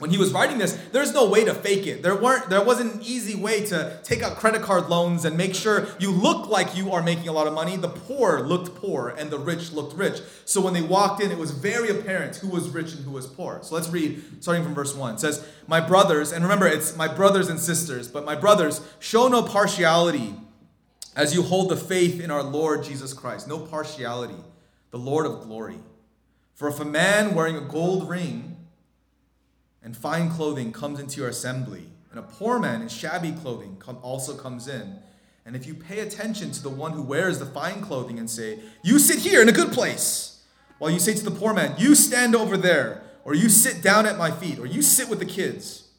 [0.02, 2.02] when he was writing this, there's no way to fake it.
[2.02, 5.54] There weren't there wasn't an easy way to take out credit card loans and make
[5.54, 7.78] sure you look like you are making a lot of money.
[7.78, 10.20] The poor looked poor and the rich looked rich.
[10.46, 13.28] So when they walked in, it was very apparent who was rich and who was
[13.28, 13.60] poor.
[13.62, 15.14] So let's read starting from verse 1.
[15.14, 19.28] It says, "My brothers, and remember it's my brothers and sisters, but my brothers, show
[19.28, 20.34] no partiality
[21.16, 23.48] as you hold the faith in our Lord Jesus Christ.
[23.48, 24.44] No partiality,
[24.90, 25.78] the Lord of glory.
[26.56, 28.51] For if a man wearing a gold ring
[29.84, 34.36] and fine clothing comes into your assembly, and a poor man in shabby clothing also
[34.36, 35.00] comes in.
[35.46, 38.60] And if you pay attention to the one who wears the fine clothing and say,
[38.84, 40.44] You sit here in a good place,
[40.78, 44.06] while you say to the poor man, You stand over there, or you sit down
[44.06, 45.90] at my feet, or you sit with the kids.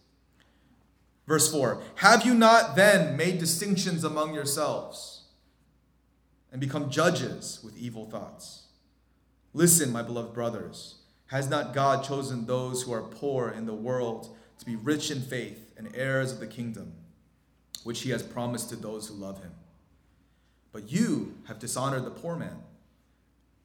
[1.26, 5.24] Verse 4 Have you not then made distinctions among yourselves
[6.50, 8.66] and become judges with evil thoughts?
[9.54, 11.01] Listen, my beloved brothers.
[11.32, 15.22] Has not God chosen those who are poor in the world to be rich in
[15.22, 16.92] faith and heirs of the kingdom,
[17.84, 19.52] which he has promised to those who love him?
[20.72, 22.58] But you have dishonored the poor man.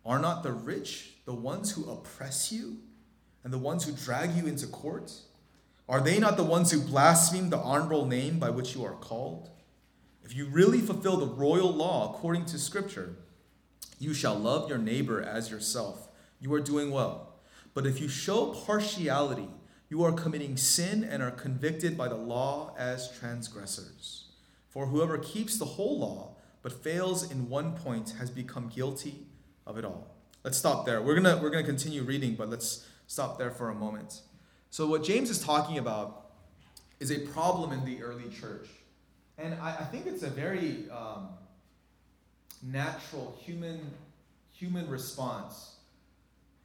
[0.05, 2.77] Are not the rich the ones who oppress you
[3.43, 5.11] and the ones who drag you into court?
[5.89, 9.49] Are they not the ones who blaspheme the honorable name by which you are called?
[10.23, 13.17] If you really fulfill the royal law according to Scripture,
[13.99, 16.07] you shall love your neighbor as yourself.
[16.39, 17.26] You are doing well.
[17.77, 19.47] But if you show partiality,
[19.87, 24.29] you are committing sin and are convicted by the law as transgressors.
[24.67, 29.27] For whoever keeps the whole law but fails in one point has become guilty
[29.67, 30.07] of it all.
[30.43, 31.03] Let's stop there.
[31.03, 34.21] We're going to we're going to continue reading, but let's stop there for a moment.
[34.71, 36.31] So what James is talking about
[36.99, 38.69] is a problem in the early church.
[39.37, 41.27] And I, I think it's a very um,
[42.63, 43.91] natural human
[44.51, 45.76] human response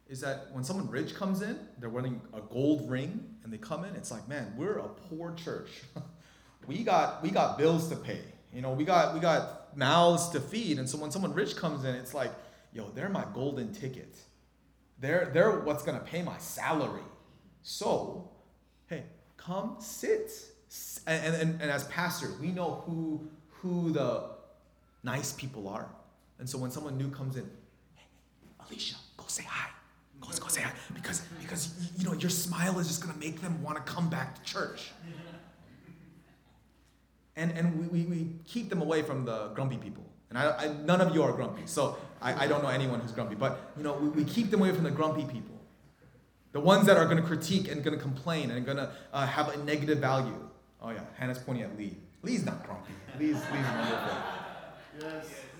[0.07, 3.85] is that when someone rich comes in, they're wearing a gold ring, and they come
[3.85, 5.69] in, it's like, man, we're a poor church.
[6.67, 8.21] we got we got bills to pay,
[8.53, 11.85] You know, we got we got mouths to feed, and so when someone rich comes
[11.85, 12.31] in, it's like,
[12.73, 14.15] yo, they're my golden ticket.
[14.99, 17.01] They're they're what's gonna pay my salary.
[17.61, 18.29] So,
[18.87, 19.03] hey,
[19.37, 20.31] come sit.
[21.05, 24.29] And, and, and as pastors, we know who who the
[25.03, 25.87] nice people are.
[26.39, 27.49] And so when someone new comes in,
[27.95, 28.05] hey,
[28.67, 29.69] Alicia, go say hi.
[30.23, 30.71] Go, go say hi.
[30.93, 34.35] Because, because you know, your smile is just gonna make them want to come back
[34.35, 34.91] to church.
[37.35, 40.03] And, and we, we, we keep them away from the grumpy people.
[40.29, 43.11] And I, I, none of you are grumpy, so I, I don't know anyone who's
[43.11, 43.35] grumpy.
[43.35, 45.55] But you know, we, we keep them away from the grumpy people.
[46.53, 49.25] The ones that are going to critique and going to complain and going to uh,
[49.25, 50.47] have a negative value.
[50.81, 51.97] Oh yeah, Hannah's pointing at Lee.
[52.21, 52.93] Lee's not grumpy.
[53.19, 54.17] Lee's, Lee's wonderful.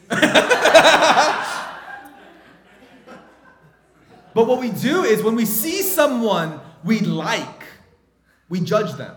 [0.10, 1.60] Yes.
[4.34, 7.63] but what we do is when we see someone we like,
[8.50, 9.15] we judge them.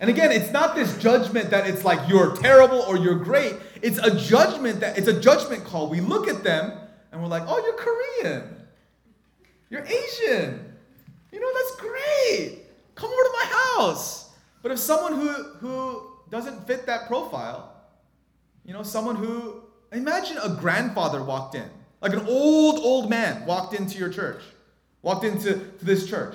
[0.00, 3.54] And again, it's not this judgment that it's like you're terrible or you're great.
[3.82, 5.90] It's a judgment that it's a judgment call.
[5.90, 6.72] We look at them
[7.12, 8.56] and we're like, "Oh, you're Korean.
[9.68, 10.74] You're Asian.
[11.30, 12.62] You know, that's great.
[12.94, 14.30] Come over to my house."
[14.62, 15.28] But if someone who
[15.60, 17.70] who doesn't fit that profile,
[18.64, 21.68] you know, someone who imagine a grandfather walked in,
[22.00, 24.42] like an old old man walked into your church,
[25.02, 26.34] walked into to this church.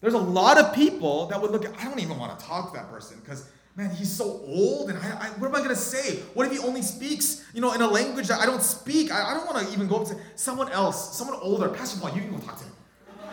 [0.00, 2.72] There's a lot of people that would look at, I don't even want to talk
[2.72, 5.70] to that person because, man, he's so old and I, I, what am I going
[5.70, 6.16] to say?
[6.34, 9.10] What if he only speaks, you know, in a language that I don't speak?
[9.10, 11.70] I, I don't want to even go up to someone else, someone older.
[11.70, 12.72] Pastor Paul, you can go talk to him.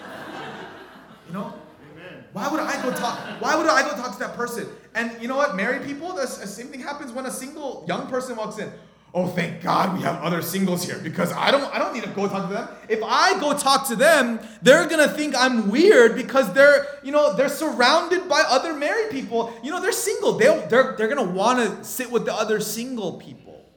[1.27, 1.53] You know?
[1.93, 2.23] Amen.
[2.31, 3.17] Why would I go talk?
[3.41, 4.67] Why would I go talk to that person?
[4.95, 5.57] And you know what?
[5.57, 8.71] Married people, the same thing happens when a single young person walks in
[9.13, 12.09] oh thank god we have other singles here because i don't i don't need to
[12.11, 12.67] go talk to them.
[12.87, 17.33] If i go talk to them they're gonna think i'm weird because they're you know
[17.35, 19.53] they're surrounded by other married people.
[19.63, 20.33] You know they're single.
[20.33, 23.69] They they're, they're gonna want to sit with the other single people.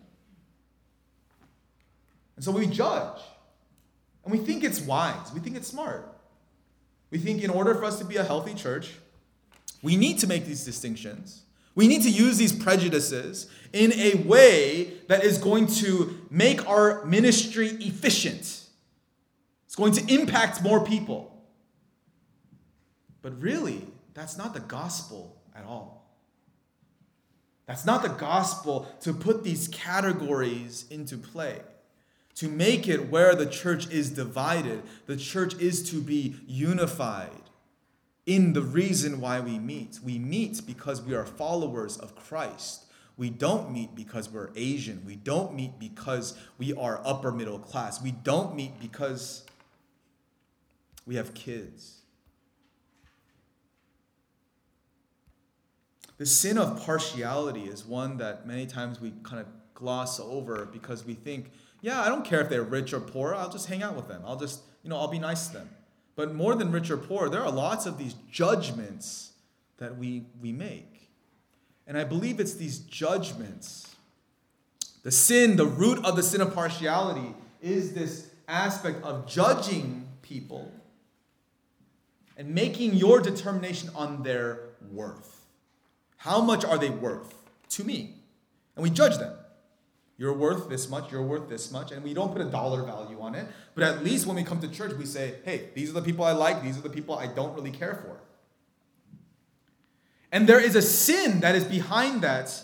[2.36, 3.20] And so we judge.
[4.24, 5.32] And we think it's wise.
[5.32, 6.10] We think it's smart.
[7.10, 8.94] We think in order for us to be a healthy church
[9.84, 11.43] we need to make these distinctions
[11.74, 17.04] we need to use these prejudices in a way that is going to make our
[17.04, 18.40] ministry efficient.
[19.66, 21.44] It's going to impact more people.
[23.22, 26.04] But really, that's not the gospel at all.
[27.66, 31.60] That's not the gospel to put these categories into play.
[32.36, 37.30] To make it where the church is divided, the church is to be unified
[38.26, 40.00] in the reason why we meet.
[40.02, 42.84] We meet because we are followers of Christ.
[43.16, 45.02] We don't meet because we're Asian.
[45.06, 48.02] We don't meet because we are upper middle class.
[48.02, 49.44] We don't meet because
[51.06, 52.00] we have kids.
[56.16, 61.04] The sin of partiality is one that many times we kind of gloss over because
[61.04, 61.50] we think,
[61.82, 63.34] yeah, I don't care if they're rich or poor.
[63.34, 64.22] I'll just hang out with them.
[64.24, 65.68] I'll just, you know, I'll be nice to them.
[66.16, 69.32] But more than rich or poor, there are lots of these judgments
[69.78, 71.10] that we, we make.
[71.86, 73.94] And I believe it's these judgments.
[75.02, 80.72] The sin, the root of the sin of partiality, is this aspect of judging people
[82.36, 85.42] and making your determination on their worth.
[86.16, 87.34] How much are they worth
[87.70, 88.14] to me?
[88.76, 89.34] And we judge them.
[90.16, 93.20] You're worth this much, you're worth this much, and we don't put a dollar value
[93.20, 93.46] on it.
[93.74, 96.24] But at least when we come to church, we say, hey, these are the people
[96.24, 98.20] I like, these are the people I don't really care for.
[100.30, 102.62] And there is a sin that is behind that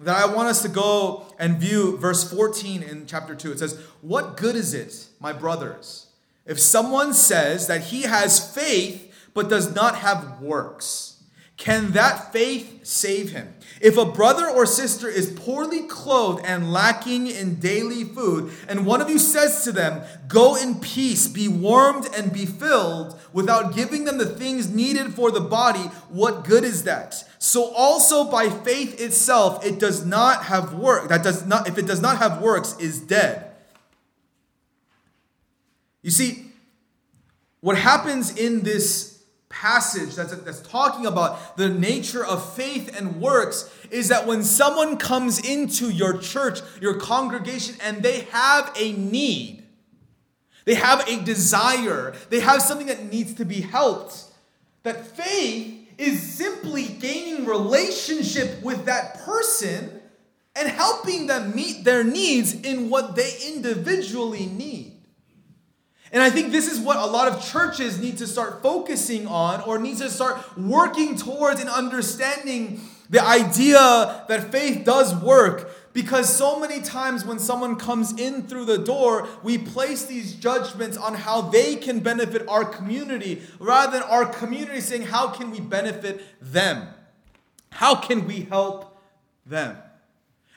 [0.00, 3.52] that I want us to go and view verse 14 in chapter 2.
[3.52, 6.06] It says, What good is it, my brothers,
[6.46, 11.22] if someone says that he has faith but does not have works?
[11.56, 13.54] Can that faith save him?
[13.80, 19.00] If a brother or sister is poorly clothed and lacking in daily food, and one
[19.00, 24.04] of you says to them, Go in peace, be warmed and be filled, without giving
[24.04, 27.24] them the things needed for the body, what good is that?
[27.38, 31.08] So also by faith itself, it does not have work.
[31.08, 33.50] That does not, if it does not have works, is dead.
[36.02, 36.52] You see,
[37.60, 39.09] what happens in this
[39.50, 44.96] passage that's, that's talking about the nature of faith and works is that when someone
[44.96, 49.64] comes into your church, your congregation, and they have a need,
[50.64, 54.24] they have a desire, they have something that needs to be helped,
[54.84, 60.00] that faith is simply gaining relationship with that person
[60.56, 64.89] and helping them meet their needs in what they individually need.
[66.12, 69.60] And I think this is what a lot of churches need to start focusing on
[69.62, 72.80] or need to start working towards and understanding
[73.10, 78.66] The idea that faith does work because so many times when someone comes in through
[78.66, 84.02] the door, we place these judgments on how they can benefit our community rather than
[84.02, 86.86] our community saying, How can we benefit them?
[87.70, 88.96] How can we help
[89.44, 89.76] them?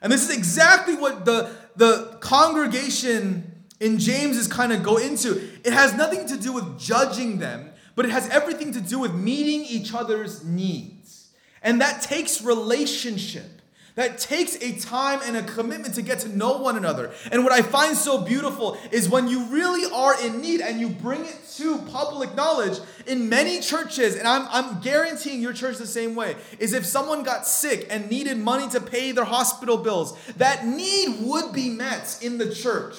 [0.04, 3.53] And this is exactly what the, the congregation
[4.00, 5.50] James is kind of go into.
[5.64, 9.14] It has nothing to do with judging them, but it has everything to do with
[9.14, 11.30] meeting each other's needs.
[11.62, 13.62] And that takes relationship.
[13.96, 17.12] That takes a time and a commitment to get to know one another.
[17.32, 20.90] And what I find so beautiful is when you really are in need and you
[20.90, 25.86] bring it to public knowledge in many churches, and I'm, I'm guaranteeing your church the
[25.86, 30.18] same way, is if someone got sick and needed money to pay their hospital bills,
[30.38, 32.96] that need would be met in the church.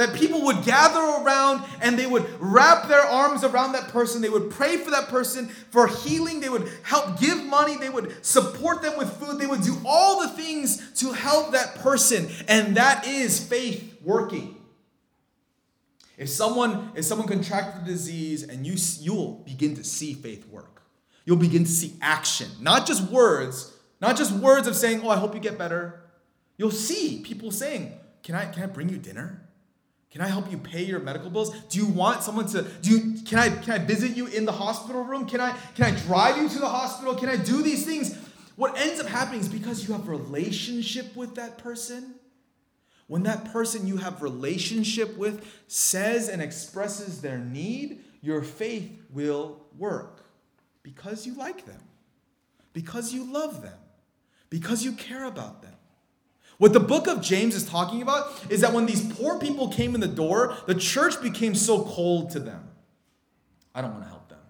[0.00, 4.22] That people would gather around and they would wrap their arms around that person.
[4.22, 6.40] They would pray for that person for healing.
[6.40, 7.76] They would help give money.
[7.76, 9.38] They would support them with food.
[9.38, 12.30] They would do all the things to help that person.
[12.48, 14.56] And that is faith working.
[16.16, 20.82] If someone, if someone contracted a disease and you, you'll begin to see faith work.
[21.26, 25.16] You'll begin to see action, not just words, not just words of saying, oh, I
[25.16, 26.00] hope you get better.
[26.56, 27.92] You'll see people saying,
[28.22, 29.46] can I, can I bring you dinner?
[30.10, 31.50] Can I help you pay your medical bills?
[31.68, 34.52] Do you want someone to do you, can I can I visit you in the
[34.52, 35.26] hospital room?
[35.26, 37.14] Can I can I drive you to the hospital?
[37.14, 38.16] Can I do these things?
[38.56, 42.16] What ends up happening is because you have relationship with that person.
[43.06, 49.62] When that person you have relationship with says and expresses their need, your faith will
[49.78, 50.24] work
[50.82, 51.80] because you like them.
[52.72, 53.78] Because you love them.
[54.48, 55.74] Because you care about them.
[56.60, 59.94] What the book of James is talking about is that when these poor people came
[59.94, 62.68] in the door, the church became so cold to them.
[63.74, 64.42] I don't want to help them.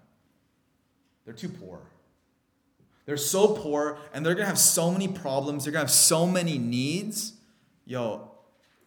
[1.23, 1.79] They're too poor.
[3.05, 5.63] They're so poor and they're going to have so many problems.
[5.63, 7.31] They're going to have so many needs.
[7.85, 8.29] Yo,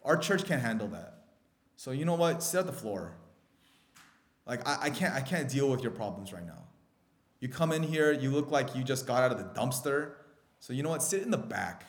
[0.03, 1.23] our church can't handle that.
[1.77, 2.43] So you know what?
[2.43, 3.15] Sit at the floor.
[4.45, 6.61] Like I, I can't I can't deal with your problems right now.
[7.39, 10.11] You come in here, you look like you just got out of the dumpster.
[10.59, 11.01] So you know what?
[11.01, 11.85] Sit in the back.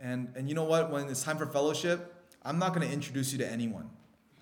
[0.00, 0.90] And, and you know what?
[0.90, 3.90] When it's time for fellowship, I'm not going to introduce you to anyone.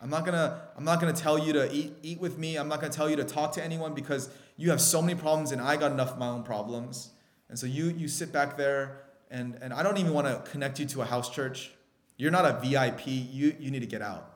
[0.04, 2.56] I'm not gonna I'm not gonna tell you to eat eat with me.
[2.56, 4.28] I'm not gonna tell you to talk to anyone because
[4.58, 7.08] you have so many problems and I got enough of my own problems.
[7.48, 9.00] And so you you sit back there
[9.30, 11.72] and and I don't even want to connect you to a house church.
[12.18, 13.06] You're not a VIP.
[13.06, 14.30] You you need to get out.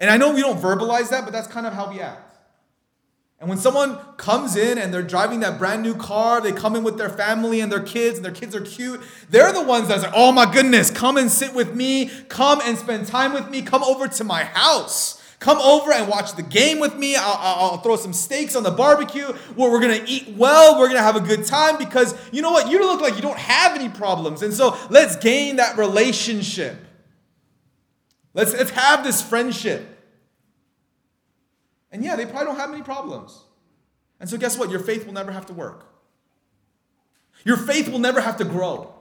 [0.00, 2.29] And I know we don't verbalize that, but that's kind of how we act.
[3.40, 6.84] And when someone comes in and they're driving that brand new car, they come in
[6.84, 10.02] with their family and their kids, and their kids are cute, they're the ones that
[10.02, 13.62] say, Oh my goodness, come and sit with me, come and spend time with me,
[13.62, 15.16] come over to my house.
[15.38, 17.16] Come over and watch the game with me.
[17.16, 19.24] I'll, I'll, throw some steaks on the barbecue
[19.54, 20.78] where we're gonna eat well.
[20.78, 22.70] We're gonna have a good time because you know what?
[22.70, 24.42] You look like you don't have any problems.
[24.42, 26.76] And so let's gain that relationship.
[28.34, 29.99] Let's, let's have this friendship.
[31.92, 33.42] And yeah, they probably don't have many problems.
[34.20, 34.70] And so, guess what?
[34.70, 35.86] Your faith will never have to work.
[37.44, 38.92] Your faith will never have to grow.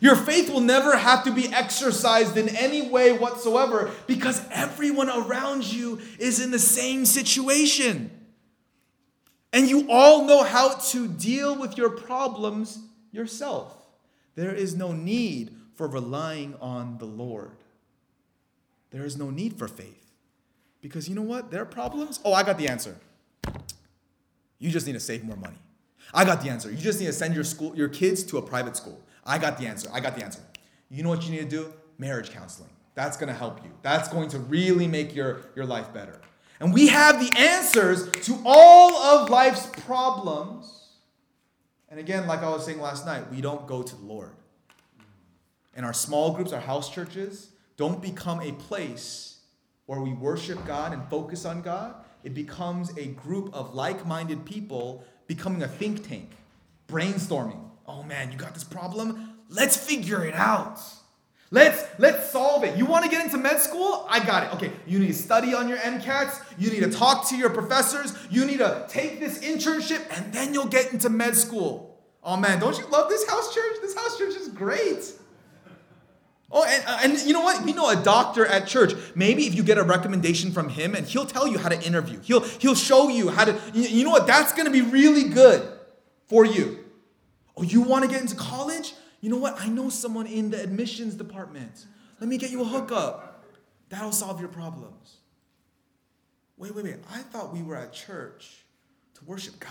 [0.00, 5.70] Your faith will never have to be exercised in any way whatsoever because everyone around
[5.70, 8.10] you is in the same situation.
[9.52, 12.78] And you all know how to deal with your problems
[13.10, 13.76] yourself.
[14.36, 17.50] There is no need for relying on the Lord.
[18.90, 20.09] There is no need for faith.
[20.80, 21.50] Because you know what?
[21.50, 22.96] Their problems, oh, I got the answer.
[24.58, 25.58] You just need to save more money.
[26.12, 26.70] I got the answer.
[26.70, 29.00] You just need to send your school your kids to a private school.
[29.24, 29.88] I got the answer.
[29.92, 30.40] I got the answer.
[30.90, 31.72] You know what you need to do?
[31.98, 32.70] Marriage counseling.
[32.94, 33.70] That's going to help you.
[33.82, 36.20] That's going to really make your, your life better.
[36.58, 40.88] And we have the answers to all of life's problems.
[41.88, 44.32] And again, like I was saying last night, we don't go to the Lord.
[45.74, 49.39] And our small groups, our house churches, don't become a place
[49.90, 54.44] where we worship God and focus on God, it becomes a group of like minded
[54.44, 56.30] people becoming a think tank,
[56.86, 57.60] brainstorming.
[57.88, 59.34] Oh man, you got this problem?
[59.48, 60.78] Let's figure it out.
[61.50, 62.78] Let's let's solve it.
[62.78, 64.06] You want to get into med school?
[64.08, 64.54] I got it.
[64.54, 66.40] Okay, you need to study on your MCATs.
[66.56, 68.16] You need to talk to your professors.
[68.30, 72.00] You need to take this internship, and then you'll get into med school.
[72.22, 73.78] Oh man, don't you love this house church?
[73.82, 75.14] This house church is great.
[76.52, 77.64] Oh, and, uh, and you know what?
[77.64, 78.92] We know a doctor at church.
[79.14, 82.20] Maybe if you get a recommendation from him and he'll tell you how to interview,
[82.22, 84.26] he'll, he'll show you how to, you know what?
[84.26, 85.66] That's going to be really good
[86.26, 86.84] for you.
[87.56, 88.94] Oh, you want to get into college?
[89.20, 89.60] You know what?
[89.60, 91.86] I know someone in the admissions department.
[92.18, 93.44] Let me get you a hookup.
[93.88, 95.18] That'll solve your problems.
[96.56, 96.96] Wait, wait, wait.
[97.10, 98.64] I thought we were at church
[99.14, 99.70] to worship God.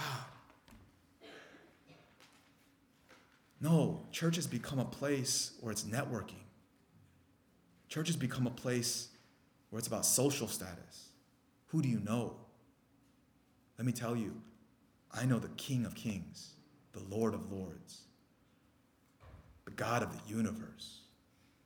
[3.61, 6.45] No, church has become a place where it's networking.
[7.89, 9.09] Church has become a place
[9.69, 11.09] where it's about social status.
[11.67, 12.35] Who do you know?
[13.77, 14.41] Let me tell you,
[15.11, 16.53] I know the King of Kings,
[16.93, 18.01] the Lord of Lords,
[19.65, 21.01] the God of the universe,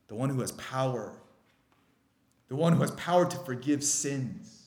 [0.08, 1.14] the one who has power,
[2.48, 4.63] the one who has power to forgive sins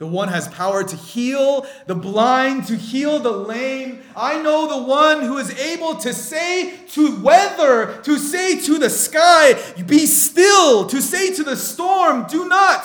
[0.00, 4.00] the one has power to heal the blind, to heal the lame.
[4.16, 8.88] I know the one who is able to say to weather, to say to the
[8.88, 12.82] sky, be still, to say to the storm, do not,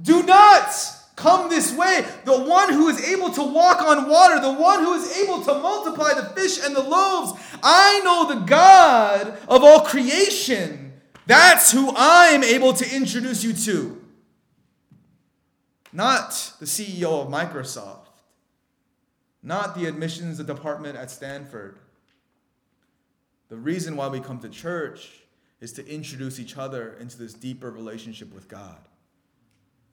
[0.00, 0.74] do not
[1.14, 2.06] come this way.
[2.24, 5.58] The one who is able to walk on water, the one who is able to
[5.58, 7.38] multiply the fish and the loaves.
[7.62, 10.94] I know the God of all creation.
[11.26, 14.05] That's who I'm able to introduce you to
[15.96, 18.08] not the CEO of Microsoft,
[19.42, 21.78] not the admissions department at Stanford.
[23.48, 25.22] The reason why we come to church
[25.58, 28.76] is to introduce each other into this deeper relationship with God,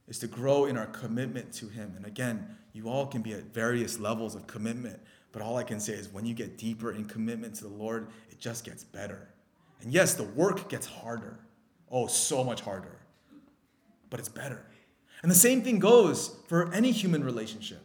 [0.10, 1.94] is to grow in our commitment to Him.
[1.96, 5.00] And again, you all can be at various levels of commitment,
[5.32, 8.10] but all I can say is when you get deeper in commitment to the Lord,
[8.30, 9.30] it just gets better.
[9.82, 11.40] And yes, the work gets harder.
[11.90, 12.98] Oh, so much harder.
[14.10, 14.66] But it's better.
[15.24, 17.82] And the same thing goes for any human relationship.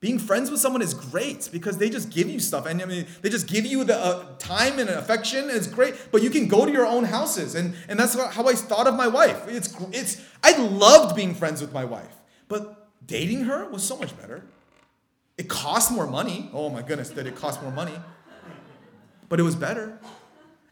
[0.00, 2.66] Being friends with someone is great because they just give you stuff.
[2.66, 5.44] And I mean, they just give you the uh, time and affection.
[5.44, 5.94] And it's great.
[6.10, 7.54] But you can go to your own houses.
[7.54, 9.46] And, and that's how I thought of my wife.
[9.46, 12.16] It's, it's, I loved being friends with my wife.
[12.48, 14.42] But dating her was so much better.
[15.38, 16.50] It cost more money.
[16.52, 17.94] Oh my goodness, did it cost more money?
[19.28, 20.00] But it was better.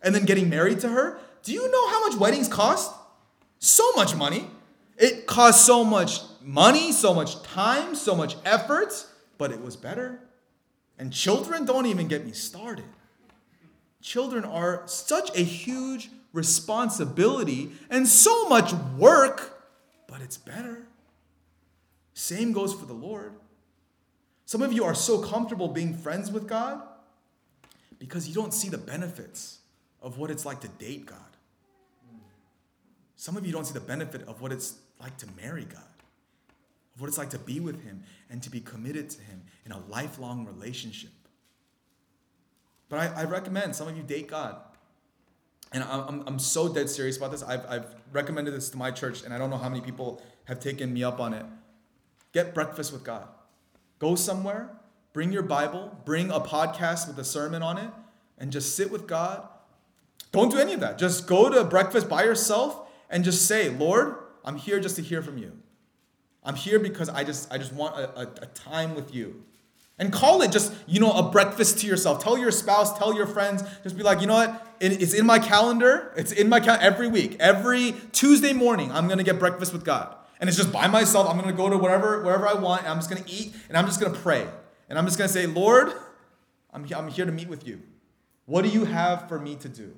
[0.02, 1.20] And then getting married to her.
[1.44, 2.92] Do you know how much weddings cost?
[3.60, 4.50] So much money.
[5.00, 8.92] It cost so much money, so much time, so much effort,
[9.38, 10.20] but it was better.
[10.98, 12.84] And children don't even get me started.
[14.02, 19.64] Children are such a huge responsibility and so much work,
[20.06, 20.86] but it's better.
[22.12, 23.32] Same goes for the Lord.
[24.44, 26.82] Some of you are so comfortable being friends with God
[27.98, 29.60] because you don't see the benefits
[30.02, 31.18] of what it's like to date God.
[33.16, 35.82] Some of you don't see the benefit of what it's like to marry God,
[36.94, 39.72] of what it's like to be with Him and to be committed to Him in
[39.72, 41.10] a lifelong relationship.
[42.88, 44.56] But I, I recommend some of you date God.
[45.72, 47.44] And I'm, I'm so dead serious about this.
[47.44, 50.58] I've, I've recommended this to my church, and I don't know how many people have
[50.58, 51.46] taken me up on it.
[52.32, 53.28] Get breakfast with God.
[54.00, 54.70] Go somewhere,
[55.12, 57.90] bring your Bible, bring a podcast with a sermon on it,
[58.38, 59.46] and just sit with God.
[60.32, 60.98] Don't do any of that.
[60.98, 65.22] Just go to breakfast by yourself and just say, Lord, I'm here just to hear
[65.22, 65.52] from you.
[66.42, 69.44] I'm here because I just I just want a, a, a, time with you.
[69.98, 72.24] And call it just, you know, a breakfast to yourself.
[72.24, 74.66] Tell your spouse, tell your friends, just be like, you know what?
[74.80, 76.14] It, it's in my calendar.
[76.16, 77.36] It's in my calendar every week.
[77.38, 80.16] Every Tuesday morning, I'm gonna get breakfast with God.
[80.40, 81.28] And it's just by myself.
[81.28, 84.00] I'm gonna go to whatever, wherever I want, I'm just gonna eat, and I'm just
[84.00, 84.46] gonna pray.
[84.88, 85.92] And I'm just gonna say, Lord,
[86.72, 87.82] I'm, I'm here to meet with you.
[88.46, 89.94] What do you have for me to do?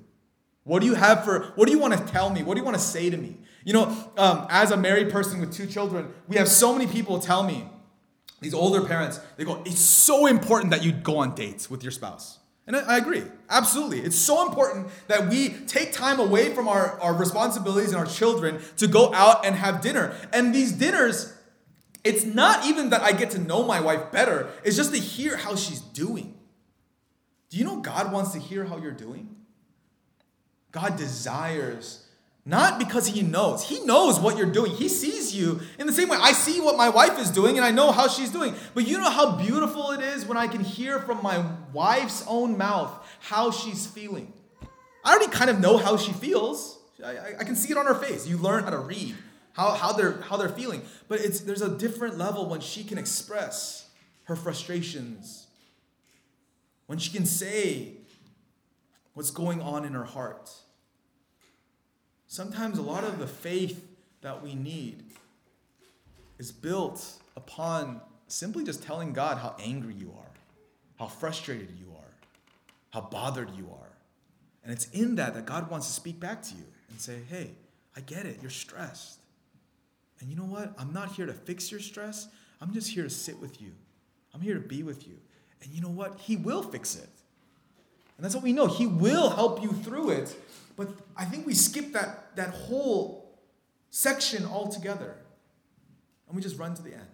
[0.63, 2.43] What do you have for, what do you want to tell me?
[2.43, 3.37] What do you want to say to me?
[3.65, 7.19] You know, um, as a married person with two children, we have so many people
[7.19, 7.67] tell me,
[8.41, 11.91] these older parents, they go, it's so important that you go on dates with your
[11.91, 12.39] spouse.
[12.67, 14.01] And I, I agree, absolutely.
[14.01, 18.59] It's so important that we take time away from our, our responsibilities and our children
[18.77, 20.15] to go out and have dinner.
[20.33, 21.33] And these dinners,
[22.03, 25.37] it's not even that I get to know my wife better, it's just to hear
[25.37, 26.37] how she's doing.
[27.49, 29.35] Do you know God wants to hear how you're doing?
[30.71, 32.02] God desires
[32.45, 33.67] not because he knows.
[33.67, 34.71] He knows what you're doing.
[34.71, 37.65] He sees you in the same way I see what my wife is doing and
[37.65, 38.53] I know how she's doing.
[38.73, 42.57] But you know how beautiful it is when I can hear from my wife's own
[42.57, 44.33] mouth how she's feeling.
[45.05, 46.79] I already kind of know how she feels.
[47.03, 48.27] I, I, can see it on her face.
[48.27, 49.15] You learn how to read
[49.53, 50.81] how, how, they're, how they're feeling.
[51.07, 53.89] But it's, there's a different level when she can express
[54.23, 55.47] her frustrations,
[56.87, 57.93] when she can say
[59.13, 60.51] what's going on in her heart.
[62.33, 63.85] Sometimes a lot of the faith
[64.21, 65.03] that we need
[66.39, 67.07] is built
[67.37, 70.31] upon simply just telling God how angry you are,
[70.97, 72.11] how frustrated you are,
[72.89, 73.91] how bothered you are.
[74.63, 77.51] And it's in that that God wants to speak back to you and say, hey,
[77.95, 79.19] I get it, you're stressed.
[80.19, 80.73] And you know what?
[80.79, 82.29] I'm not here to fix your stress,
[82.59, 83.73] I'm just here to sit with you.
[84.33, 85.19] I'm here to be with you.
[85.61, 86.19] And you know what?
[86.19, 87.09] He will fix it.
[88.17, 88.65] And that's what we know.
[88.65, 90.35] He will help you through it
[90.75, 93.39] but I think we skip that, that whole
[93.89, 95.17] section altogether.
[96.27, 97.07] And we just run to the end.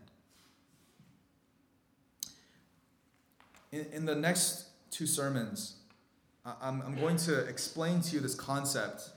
[3.71, 5.75] In, in the next two sermons,
[6.45, 9.09] I'm, I'm going to explain to you this concept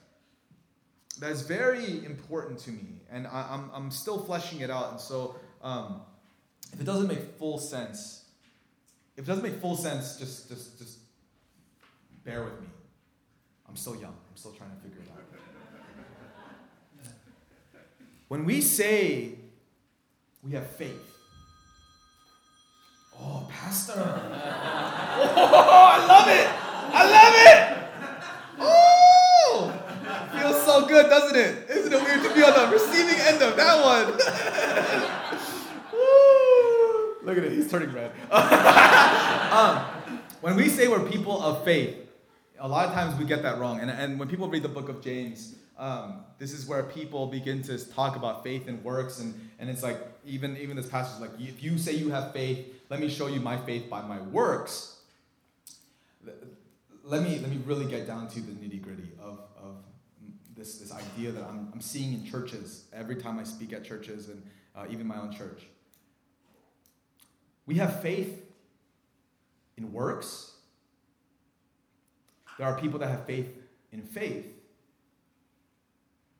[1.21, 4.93] that is very important to me, and I, am I'm, I'm still fleshing it out.
[4.93, 6.01] And so, um,
[6.73, 8.25] if it doesn't make full sense,
[9.17, 10.99] if it doesn't make full sense, just just just
[12.25, 12.67] bear with me.
[13.73, 14.13] I'm still young.
[14.13, 15.23] I'm still trying to figure it out.
[18.29, 19.31] When we say
[20.43, 21.17] we have faith,
[23.19, 24.29] oh, Pastor, oh,
[25.91, 26.49] I love it.
[26.95, 27.79] I love it.
[28.59, 29.73] Oh,
[30.39, 31.71] feels so good, doesn't it?
[31.71, 34.13] Isn't it weird to be on the receiving end of that one?
[37.25, 38.13] Look at it, he's turning red.
[38.31, 39.79] um,
[40.43, 42.03] when we say we're people of faith,
[42.59, 43.81] a lot of times we get that wrong.
[43.81, 47.63] And, and when people read the book of James, um, this is where people begin
[47.63, 49.19] to talk about faith and works.
[49.19, 52.33] And, and it's like, even, even this passage is like, if you say you have
[52.33, 55.01] faith, let me show you my faith by my works.
[57.05, 59.77] Let me, let me really get down to the nitty gritty of, of
[60.57, 64.29] this, this idea that I'm, I'm seeing in churches every time I speak at churches
[64.29, 64.43] and
[64.77, 65.67] uh, even my own church.
[67.67, 68.45] We have faith
[69.77, 70.52] in works.
[72.59, 73.57] There are people that have faith
[73.93, 74.47] in faith.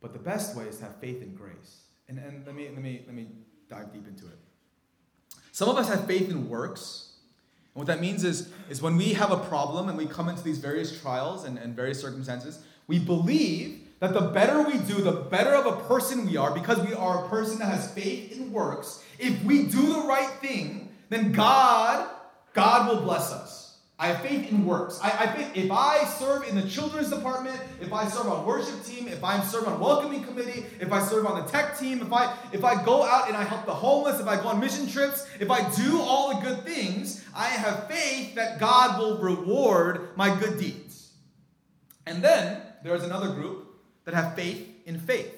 [0.01, 1.83] But the best way is to have faith in grace.
[2.09, 3.29] And, and let, me, let, me, let me
[3.69, 4.39] dive deep into it.
[5.53, 7.13] Some of us have faith in works.
[7.75, 10.43] And what that means is, is when we have a problem and we come into
[10.43, 15.13] these various trials and, and various circumstances, we believe that the better we do, the
[15.13, 18.51] better of a person we are, because we are a person that has faith in
[18.51, 19.05] works.
[19.19, 22.11] If we do the right thing, then God,
[22.53, 23.62] God will bless us.
[24.03, 24.99] I have faith in works.
[25.01, 28.85] I, I think if I serve in the children's department, if I serve on worship
[28.85, 32.13] team, if I serve on welcoming committee, if I serve on the tech team, if
[32.13, 34.89] I if I go out and I help the homeless, if I go on mission
[34.89, 40.09] trips, if I do all the good things, I have faith that God will reward
[40.17, 41.13] my good deeds.
[42.05, 43.69] And then there's another group
[44.05, 45.33] that have faith in faith.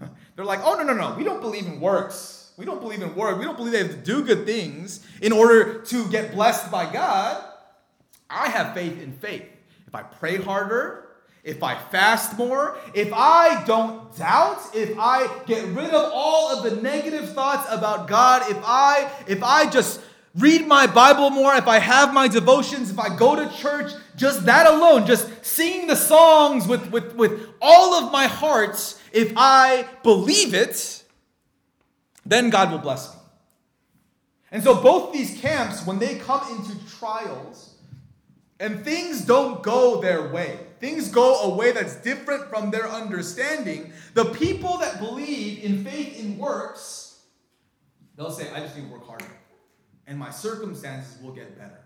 [0.36, 2.54] They're like, oh no, no, no, we don't believe in works.
[2.56, 3.38] We don't believe in work.
[3.38, 6.90] We don't believe they have to do good things in order to get blessed by
[6.90, 7.45] God.
[8.28, 9.44] I have faith in faith.
[9.86, 11.08] If I pray harder,
[11.44, 16.64] if I fast more, if I don't doubt, if I get rid of all of
[16.64, 20.00] the negative thoughts about God, if I if I just
[20.36, 24.44] read my Bible more, if I have my devotions, if I go to church, just
[24.46, 28.76] that alone, just singing the songs with, with, with all of my heart,
[29.12, 31.04] if I believe it,
[32.24, 33.20] then God will bless me.
[34.52, 37.65] And so both these camps, when they come into trials,
[38.58, 43.92] and things don't go their way, things go a way that's different from their understanding,
[44.14, 47.20] the people that believe in faith in works,
[48.16, 49.26] they'll say, I just need to work harder.
[50.06, 51.80] And my circumstances will get better.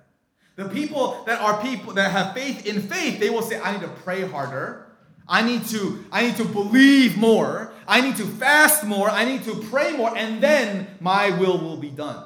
[0.57, 3.81] The people that are people that have faith in faith, they will say, I need
[3.81, 4.87] to pray harder.
[5.27, 7.73] I need to, I need to believe more.
[7.87, 9.09] I need to fast more.
[9.09, 12.25] I need to pray more, and then my will will be done.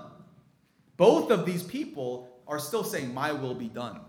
[0.96, 4.00] Both of these people are still saying, My will be done.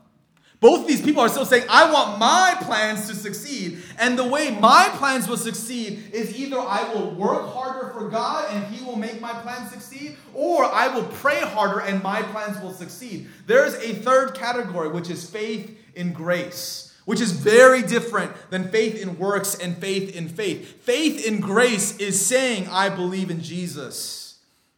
[0.66, 3.84] Both of these people are still saying, I want my plans to succeed.
[4.00, 8.52] And the way my plans will succeed is either I will work harder for God
[8.52, 12.60] and He will make my plans succeed, or I will pray harder and my plans
[12.64, 13.28] will succeed.
[13.46, 19.00] There's a third category, which is faith in grace, which is very different than faith
[19.00, 20.82] in works and faith in faith.
[20.82, 24.25] Faith in grace is saying, I believe in Jesus.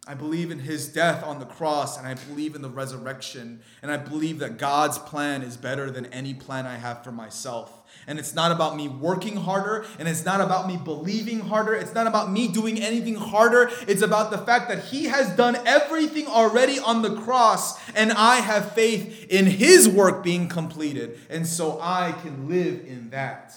[0.08, 3.92] I believe in his death on the cross, and I believe in the resurrection, and
[3.92, 7.82] I believe that God's plan is better than any plan I have for myself.
[8.06, 11.92] And it's not about me working harder, and it's not about me believing harder, it's
[11.92, 13.70] not about me doing anything harder.
[13.86, 18.36] It's about the fact that he has done everything already on the cross, and I
[18.36, 23.54] have faith in his work being completed, and so I can live in that.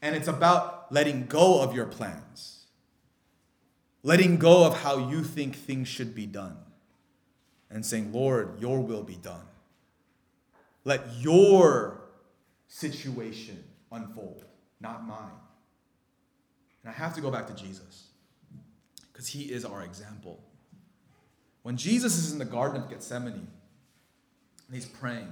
[0.00, 2.59] And it's about letting go of your plans
[4.02, 6.56] letting go of how you think things should be done
[7.70, 9.44] and saying, Lord, your will be done.
[10.84, 12.00] Let your
[12.66, 14.44] situation unfold,
[14.80, 15.30] not mine.
[16.82, 18.08] And I have to go back to Jesus
[19.12, 20.42] because he is our example.
[21.62, 25.30] When Jesus is in the Garden of Gethsemane and he's praying,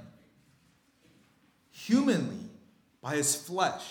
[1.70, 2.44] humanly,
[3.00, 3.84] by his flesh,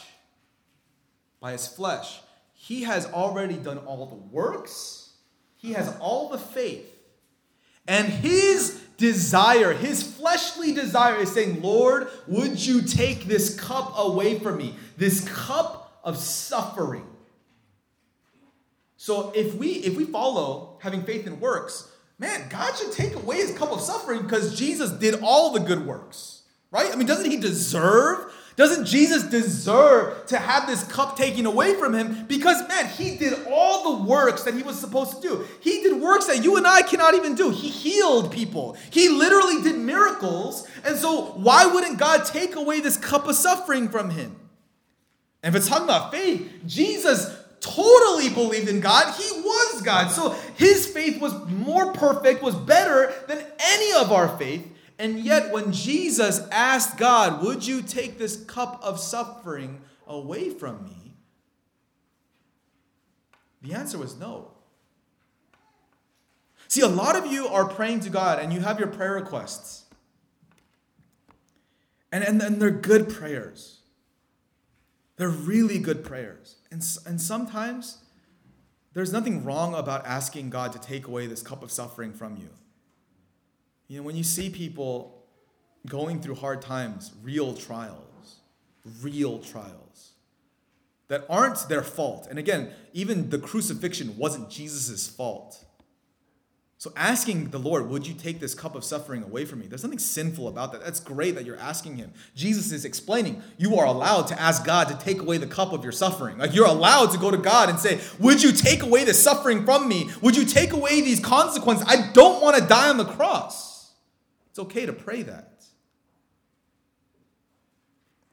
[1.39, 2.19] by his flesh,
[2.59, 5.11] he has already done all the works,
[5.55, 6.85] he has all the faith.
[7.87, 14.39] And his desire, his fleshly desire is saying, Lord, would you take this cup away
[14.39, 14.75] from me?
[14.97, 17.05] This cup of suffering.
[18.97, 23.37] So if we if we follow having faith in works, man, God should take away
[23.37, 26.41] his cup of suffering because Jesus did all the good works.
[26.71, 26.91] Right?
[26.91, 28.33] I mean, doesn't he deserve?
[28.57, 32.25] Doesn't Jesus deserve to have this cup taken away from him?
[32.27, 35.47] Because, man, he did all the works that he was supposed to do.
[35.61, 37.51] He did works that you and I cannot even do.
[37.51, 40.67] He healed people, he literally did miracles.
[40.83, 44.35] And so, why wouldn't God take away this cup of suffering from him?
[45.43, 49.13] And if it's talking about faith, Jesus totally believed in God.
[49.13, 50.09] He was God.
[50.09, 54.67] So his faith was more perfect, was better than any of our faith.
[54.99, 60.83] And yet, when Jesus asked God, Would you take this cup of suffering away from
[60.83, 61.13] me?
[63.61, 64.51] The answer was no.
[66.67, 69.85] See, a lot of you are praying to God and you have your prayer requests.
[72.11, 73.79] And, and, and they're good prayers.
[75.17, 76.57] They're really good prayers.
[76.71, 77.99] And, and sometimes
[78.93, 82.49] there's nothing wrong about asking God to take away this cup of suffering from you.
[83.87, 85.25] You know, when you see people
[85.85, 88.37] going through hard times, real trials,
[89.01, 90.11] real trials
[91.07, 92.27] that aren't their fault.
[92.29, 95.63] And again, even the crucifixion wasn't Jesus' fault.
[96.79, 99.67] So asking the Lord, would you take this cup of suffering away from me?
[99.67, 100.83] There's nothing sinful about that.
[100.83, 102.11] That's great that you're asking him.
[102.35, 105.81] Jesus is explaining, you are allowed to ask God to take away the cup of
[105.81, 106.37] your suffering.
[106.37, 109.65] Like you're allowed to go to God and say, would you take away the suffering
[109.65, 110.11] from me?
[110.21, 111.87] Would you take away these consequences?
[111.89, 113.76] I don't want to die on the cross.
[114.57, 115.65] It's okay to pray that.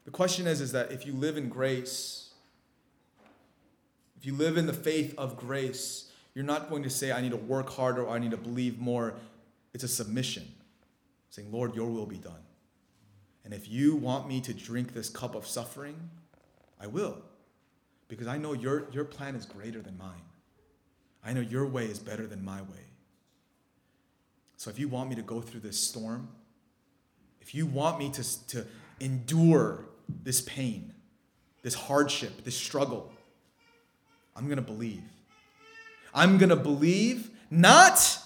[0.05, 2.31] The question is, is that if you live in grace,
[4.17, 7.29] if you live in the faith of grace, you're not going to say, I need
[7.29, 9.13] to work harder or I need to believe more.
[9.75, 10.51] It's a submission,
[11.29, 12.41] saying, Lord, your will be done.
[13.43, 16.09] And if you want me to drink this cup of suffering,
[16.81, 17.21] I will.
[18.07, 20.25] Because I know your, your plan is greater than mine.
[21.23, 22.94] I know your way is better than my way.
[24.57, 26.29] So if you want me to go through this storm,
[27.41, 28.65] if you want me to, to
[28.99, 29.85] endure
[30.23, 30.93] this pain,
[31.61, 33.11] this hardship, this struggle,
[34.35, 35.03] I'm going to believe.
[36.13, 38.19] I'm going to believe not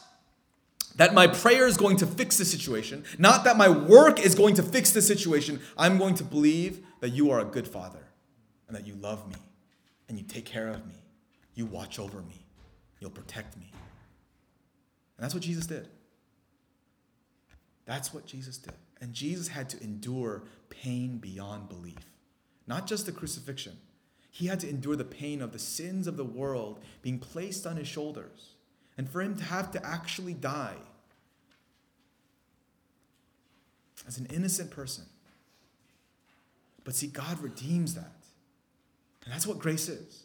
[0.96, 4.56] that my prayer is going to fix the situation, not that my work is going
[4.56, 5.60] to fix the situation.
[5.78, 8.06] I'm going to believe that you are a good father
[8.68, 9.36] and that you love me
[10.08, 10.96] and you take care of me.
[11.56, 12.46] You watch over me.
[13.00, 13.72] You'll protect me.
[15.18, 15.88] And that's what Jesus did.
[17.90, 18.76] That's what Jesus did.
[19.02, 22.06] And Jesus had to endure pain beyond belief,
[22.68, 23.74] not just the crucifixion
[24.32, 27.78] he had to endure the pain of the sins of the world being placed on
[27.78, 28.54] his shoulders.
[28.98, 30.76] And for him to have to actually die
[34.08, 35.06] as an innocent person.
[36.84, 38.12] But see, God redeems that.
[39.26, 40.24] And that's what grace is.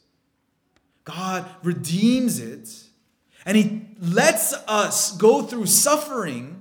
[1.05, 2.71] God redeems it,
[3.45, 6.54] and He lets us go through suffering.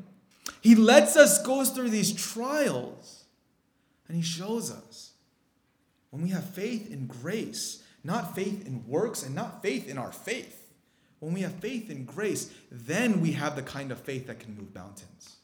[0.63, 3.25] He lets us go through these trials,
[4.07, 5.11] and He shows us
[6.09, 10.13] when we have faith in grace, not faith in works and not faith in our
[10.13, 10.71] faith.
[11.19, 14.55] When we have faith in grace, then we have the kind of faith that can
[14.55, 15.35] move mountains.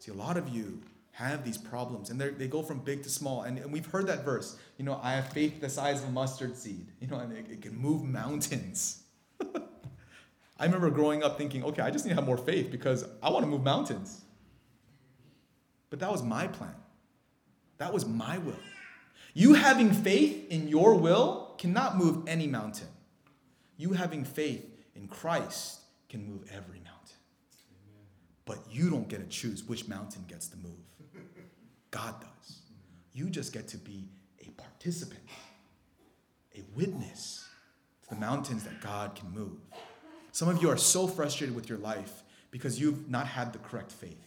[0.00, 0.80] See, a lot of you
[1.12, 3.42] have these problems and they go from big to small.
[3.42, 6.12] And, and we've heard that verse, you know, I have faith the size of a
[6.12, 9.03] mustard seed, you know, and it, it can move mountains.
[10.64, 13.28] I remember growing up thinking, okay, I just need to have more faith because I
[13.28, 14.22] want to move mountains.
[15.90, 16.74] But that was my plan,
[17.76, 18.58] that was my will.
[19.34, 22.88] You having faith in your will cannot move any mountain.
[23.76, 27.18] You having faith in Christ can move every mountain.
[28.46, 30.80] But you don't get to choose which mountain gets to move.
[31.90, 32.60] God does.
[33.12, 34.08] You just get to be
[34.40, 35.20] a participant,
[36.56, 37.46] a witness
[38.04, 39.58] to the mountains that God can move.
[40.34, 43.92] Some of you are so frustrated with your life because you've not had the correct
[43.92, 44.18] faith.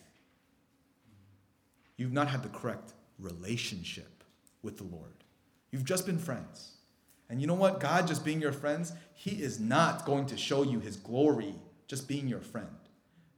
[1.97, 4.23] You've not had the correct relationship
[4.63, 5.25] with the Lord.
[5.69, 6.77] You've just been friends.
[7.29, 7.81] And you know what?
[7.81, 11.53] God just being your friends, He is not going to show you His glory
[11.89, 12.69] just being your friend.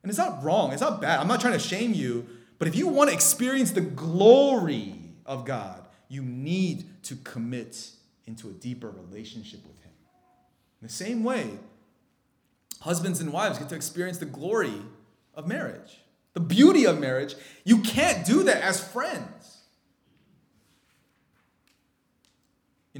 [0.03, 1.19] And it's not wrong, it's not bad.
[1.19, 2.27] I'm not trying to shame you,
[2.59, 4.93] but if you want to experience the glory
[5.25, 7.89] of God, you need to commit
[8.27, 9.91] into a deeper relationship with Him.
[10.81, 11.49] In the same way,
[12.81, 14.81] husbands and wives get to experience the glory
[15.35, 16.01] of marriage,
[16.33, 17.35] the beauty of marriage.
[17.63, 19.59] You can't do that as friends.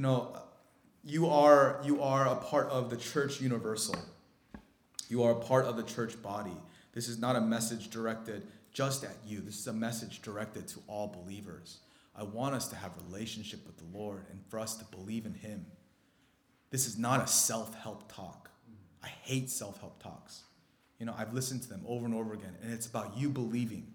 [0.00, 0.34] know,
[1.04, 3.96] you are, you are a part of the church universal.
[5.10, 6.56] You are a part of the church body.
[6.94, 9.40] This is not a message directed just at you.
[9.40, 11.80] This is a message directed to all believers.
[12.16, 15.34] I want us to have relationship with the Lord and for us to believe in
[15.34, 15.66] him.
[16.70, 18.50] This is not a self-help talk.
[19.02, 20.42] I hate self-help talks.
[20.98, 23.86] You know, I've listened to them over and over again and it's about you believing.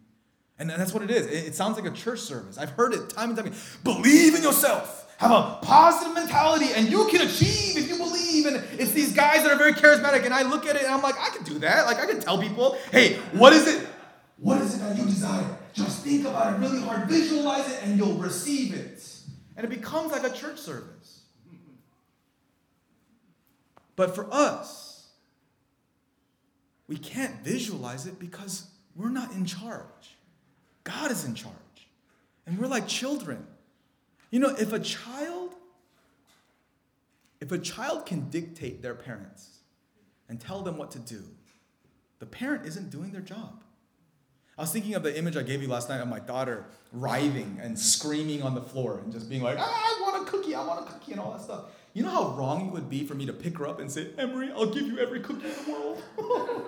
[0.58, 1.26] And that's what it is.
[1.26, 2.58] It, it sounds like a church service.
[2.58, 3.60] I've heard it time and time again.
[3.84, 5.02] Believe in yourself.
[5.18, 8.46] Have a positive mentality, and you can achieve if you believe.
[8.48, 10.26] And it's these guys that are very charismatic.
[10.26, 11.86] And I look at it and I'm like, I can do that.
[11.86, 13.88] Like I can tell people, hey, what is it?
[14.38, 15.58] What is it that you desire?
[15.74, 19.02] Just think about it really hard, visualize it, and you'll receive it.
[19.58, 21.22] And it becomes like a church service.
[23.96, 24.95] But for us,
[26.88, 30.16] we can't visualize it because we're not in charge.
[30.84, 31.54] God is in charge.
[32.46, 33.46] And we're like children.
[34.32, 35.56] You know, if a child
[37.42, 39.60] if a child can dictate their parents
[40.30, 41.24] and tell them what to do,
[42.20, 43.62] the parent isn't doing their job.
[44.58, 47.60] I was thinking of the image I gave you last night of my daughter writhing
[47.62, 50.66] and screaming on the floor and just being like, ah, I want a cookie, I
[50.66, 51.66] want a cookie, and all that stuff.
[51.96, 54.10] You know how wrong it would be for me to pick her up and say,
[54.18, 56.04] Emery, I'll give you every cookie in the world.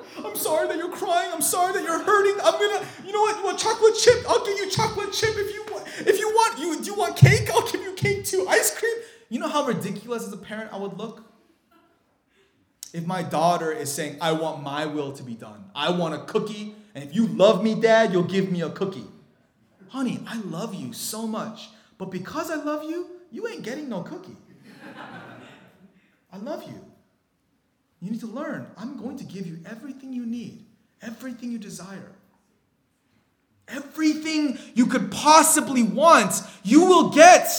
[0.25, 1.29] I'm sorry that you're crying.
[1.33, 2.35] I'm sorry that you're hurting.
[2.41, 3.37] I'm gonna, you know what?
[3.37, 4.23] You want chocolate chip?
[4.29, 5.31] I'll give you chocolate chip.
[5.35, 7.49] If you want, if you want, you do you want cake?
[7.53, 8.47] I'll give you cake too.
[8.47, 8.93] Ice cream.
[9.27, 11.25] You know how ridiculous as a parent I would look?
[12.93, 15.65] If my daughter is saying, I want my will to be done.
[15.75, 19.05] I want a cookie and if you love me, Dad, you'll give me a cookie.
[19.89, 21.69] Honey, I love you so much.
[21.99, 24.35] But because I love you, you ain't getting no cookie.
[26.31, 26.83] I love you.
[27.99, 28.67] You need to learn.
[28.77, 30.65] I'm going to give you everything you need,
[31.01, 32.11] everything you desire.
[33.67, 37.49] Everything you could possibly want, you will get.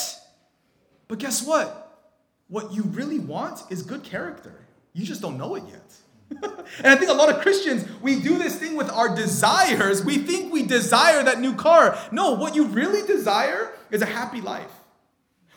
[1.06, 2.06] But guess what?
[2.48, 4.54] What you really want is good character.
[4.94, 5.94] You just don't know it yet.
[6.78, 10.04] and I think a lot of Christians, we do this thing with our desires.
[10.04, 11.98] We think we desire that new car.
[12.10, 14.70] No, what you really desire is a happy life.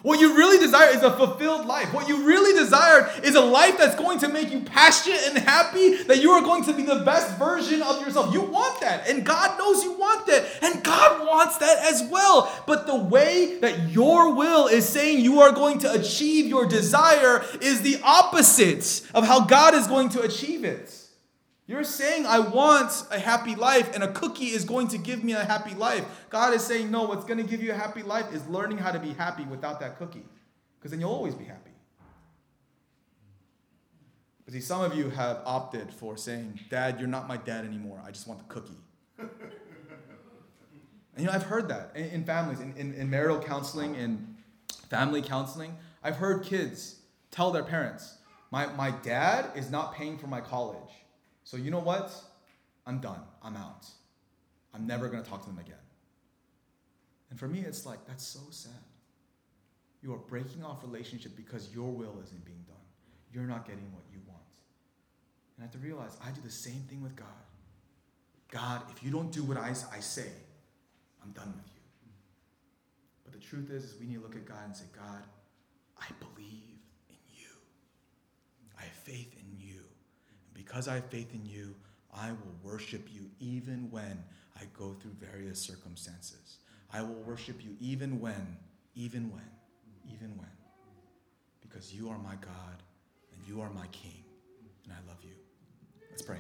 [0.02, 1.94] What you really desire is a fulfilled life.
[1.94, 6.04] What you really desire is a life that's going to make you passionate and happy,
[6.04, 8.34] that you are going to be the best version of yourself.
[8.34, 12.52] You want that, and God knows you want that, and God wants that as well.
[12.66, 17.44] But the way that your will is saying you are going to achieve your desire
[17.62, 21.01] is the opposite of how God is going to achieve it.
[21.72, 25.32] You're saying, I want a happy life, and a cookie is going to give me
[25.32, 26.04] a happy life.
[26.30, 28.92] God is saying, no, what's going to give you a happy life is learning how
[28.92, 30.26] to be happy without that cookie,
[30.78, 31.72] because then you'll always be happy.
[34.44, 38.04] But see, some of you have opted for saying, Dad, you're not my dad anymore.
[38.06, 38.78] I just want the cookie.
[39.18, 39.30] and
[41.20, 44.36] you know, I've heard that in, in families, in, in, in marital counseling, in
[44.90, 45.78] family counseling.
[46.04, 46.98] I've heard kids
[47.32, 48.18] tell their parents,
[48.52, 51.01] my, my dad is not paying for my college.
[51.44, 52.14] So you know what?
[52.86, 53.22] I'm done.
[53.44, 53.86] I'm out.
[54.74, 55.76] I'm never going to talk to them again.
[57.30, 58.72] And for me, it's like, that's so sad.
[60.02, 62.76] You are breaking off relationship because your will isn't being done.
[63.34, 64.42] You're not getting what you want.
[65.56, 67.28] And I have to realize I do the same thing with God.
[68.50, 70.28] God, if you don't do what I, I say,
[71.24, 71.82] I'm done with you.
[73.24, 75.24] But the truth is, is we need to look at God and say, God,
[75.98, 76.80] I believe
[77.10, 77.48] in you.
[78.78, 79.41] I have faith in
[80.72, 81.76] because I have faith in you,
[82.16, 84.24] I will worship you even when
[84.56, 86.60] I go through various circumstances.
[86.94, 88.58] I will worship you even when,
[88.96, 89.50] even when,
[90.10, 90.48] even when.
[91.60, 92.84] Because you are my God
[93.34, 94.24] and you are my King,
[94.86, 95.36] and I love you.
[96.10, 96.40] Let's pray.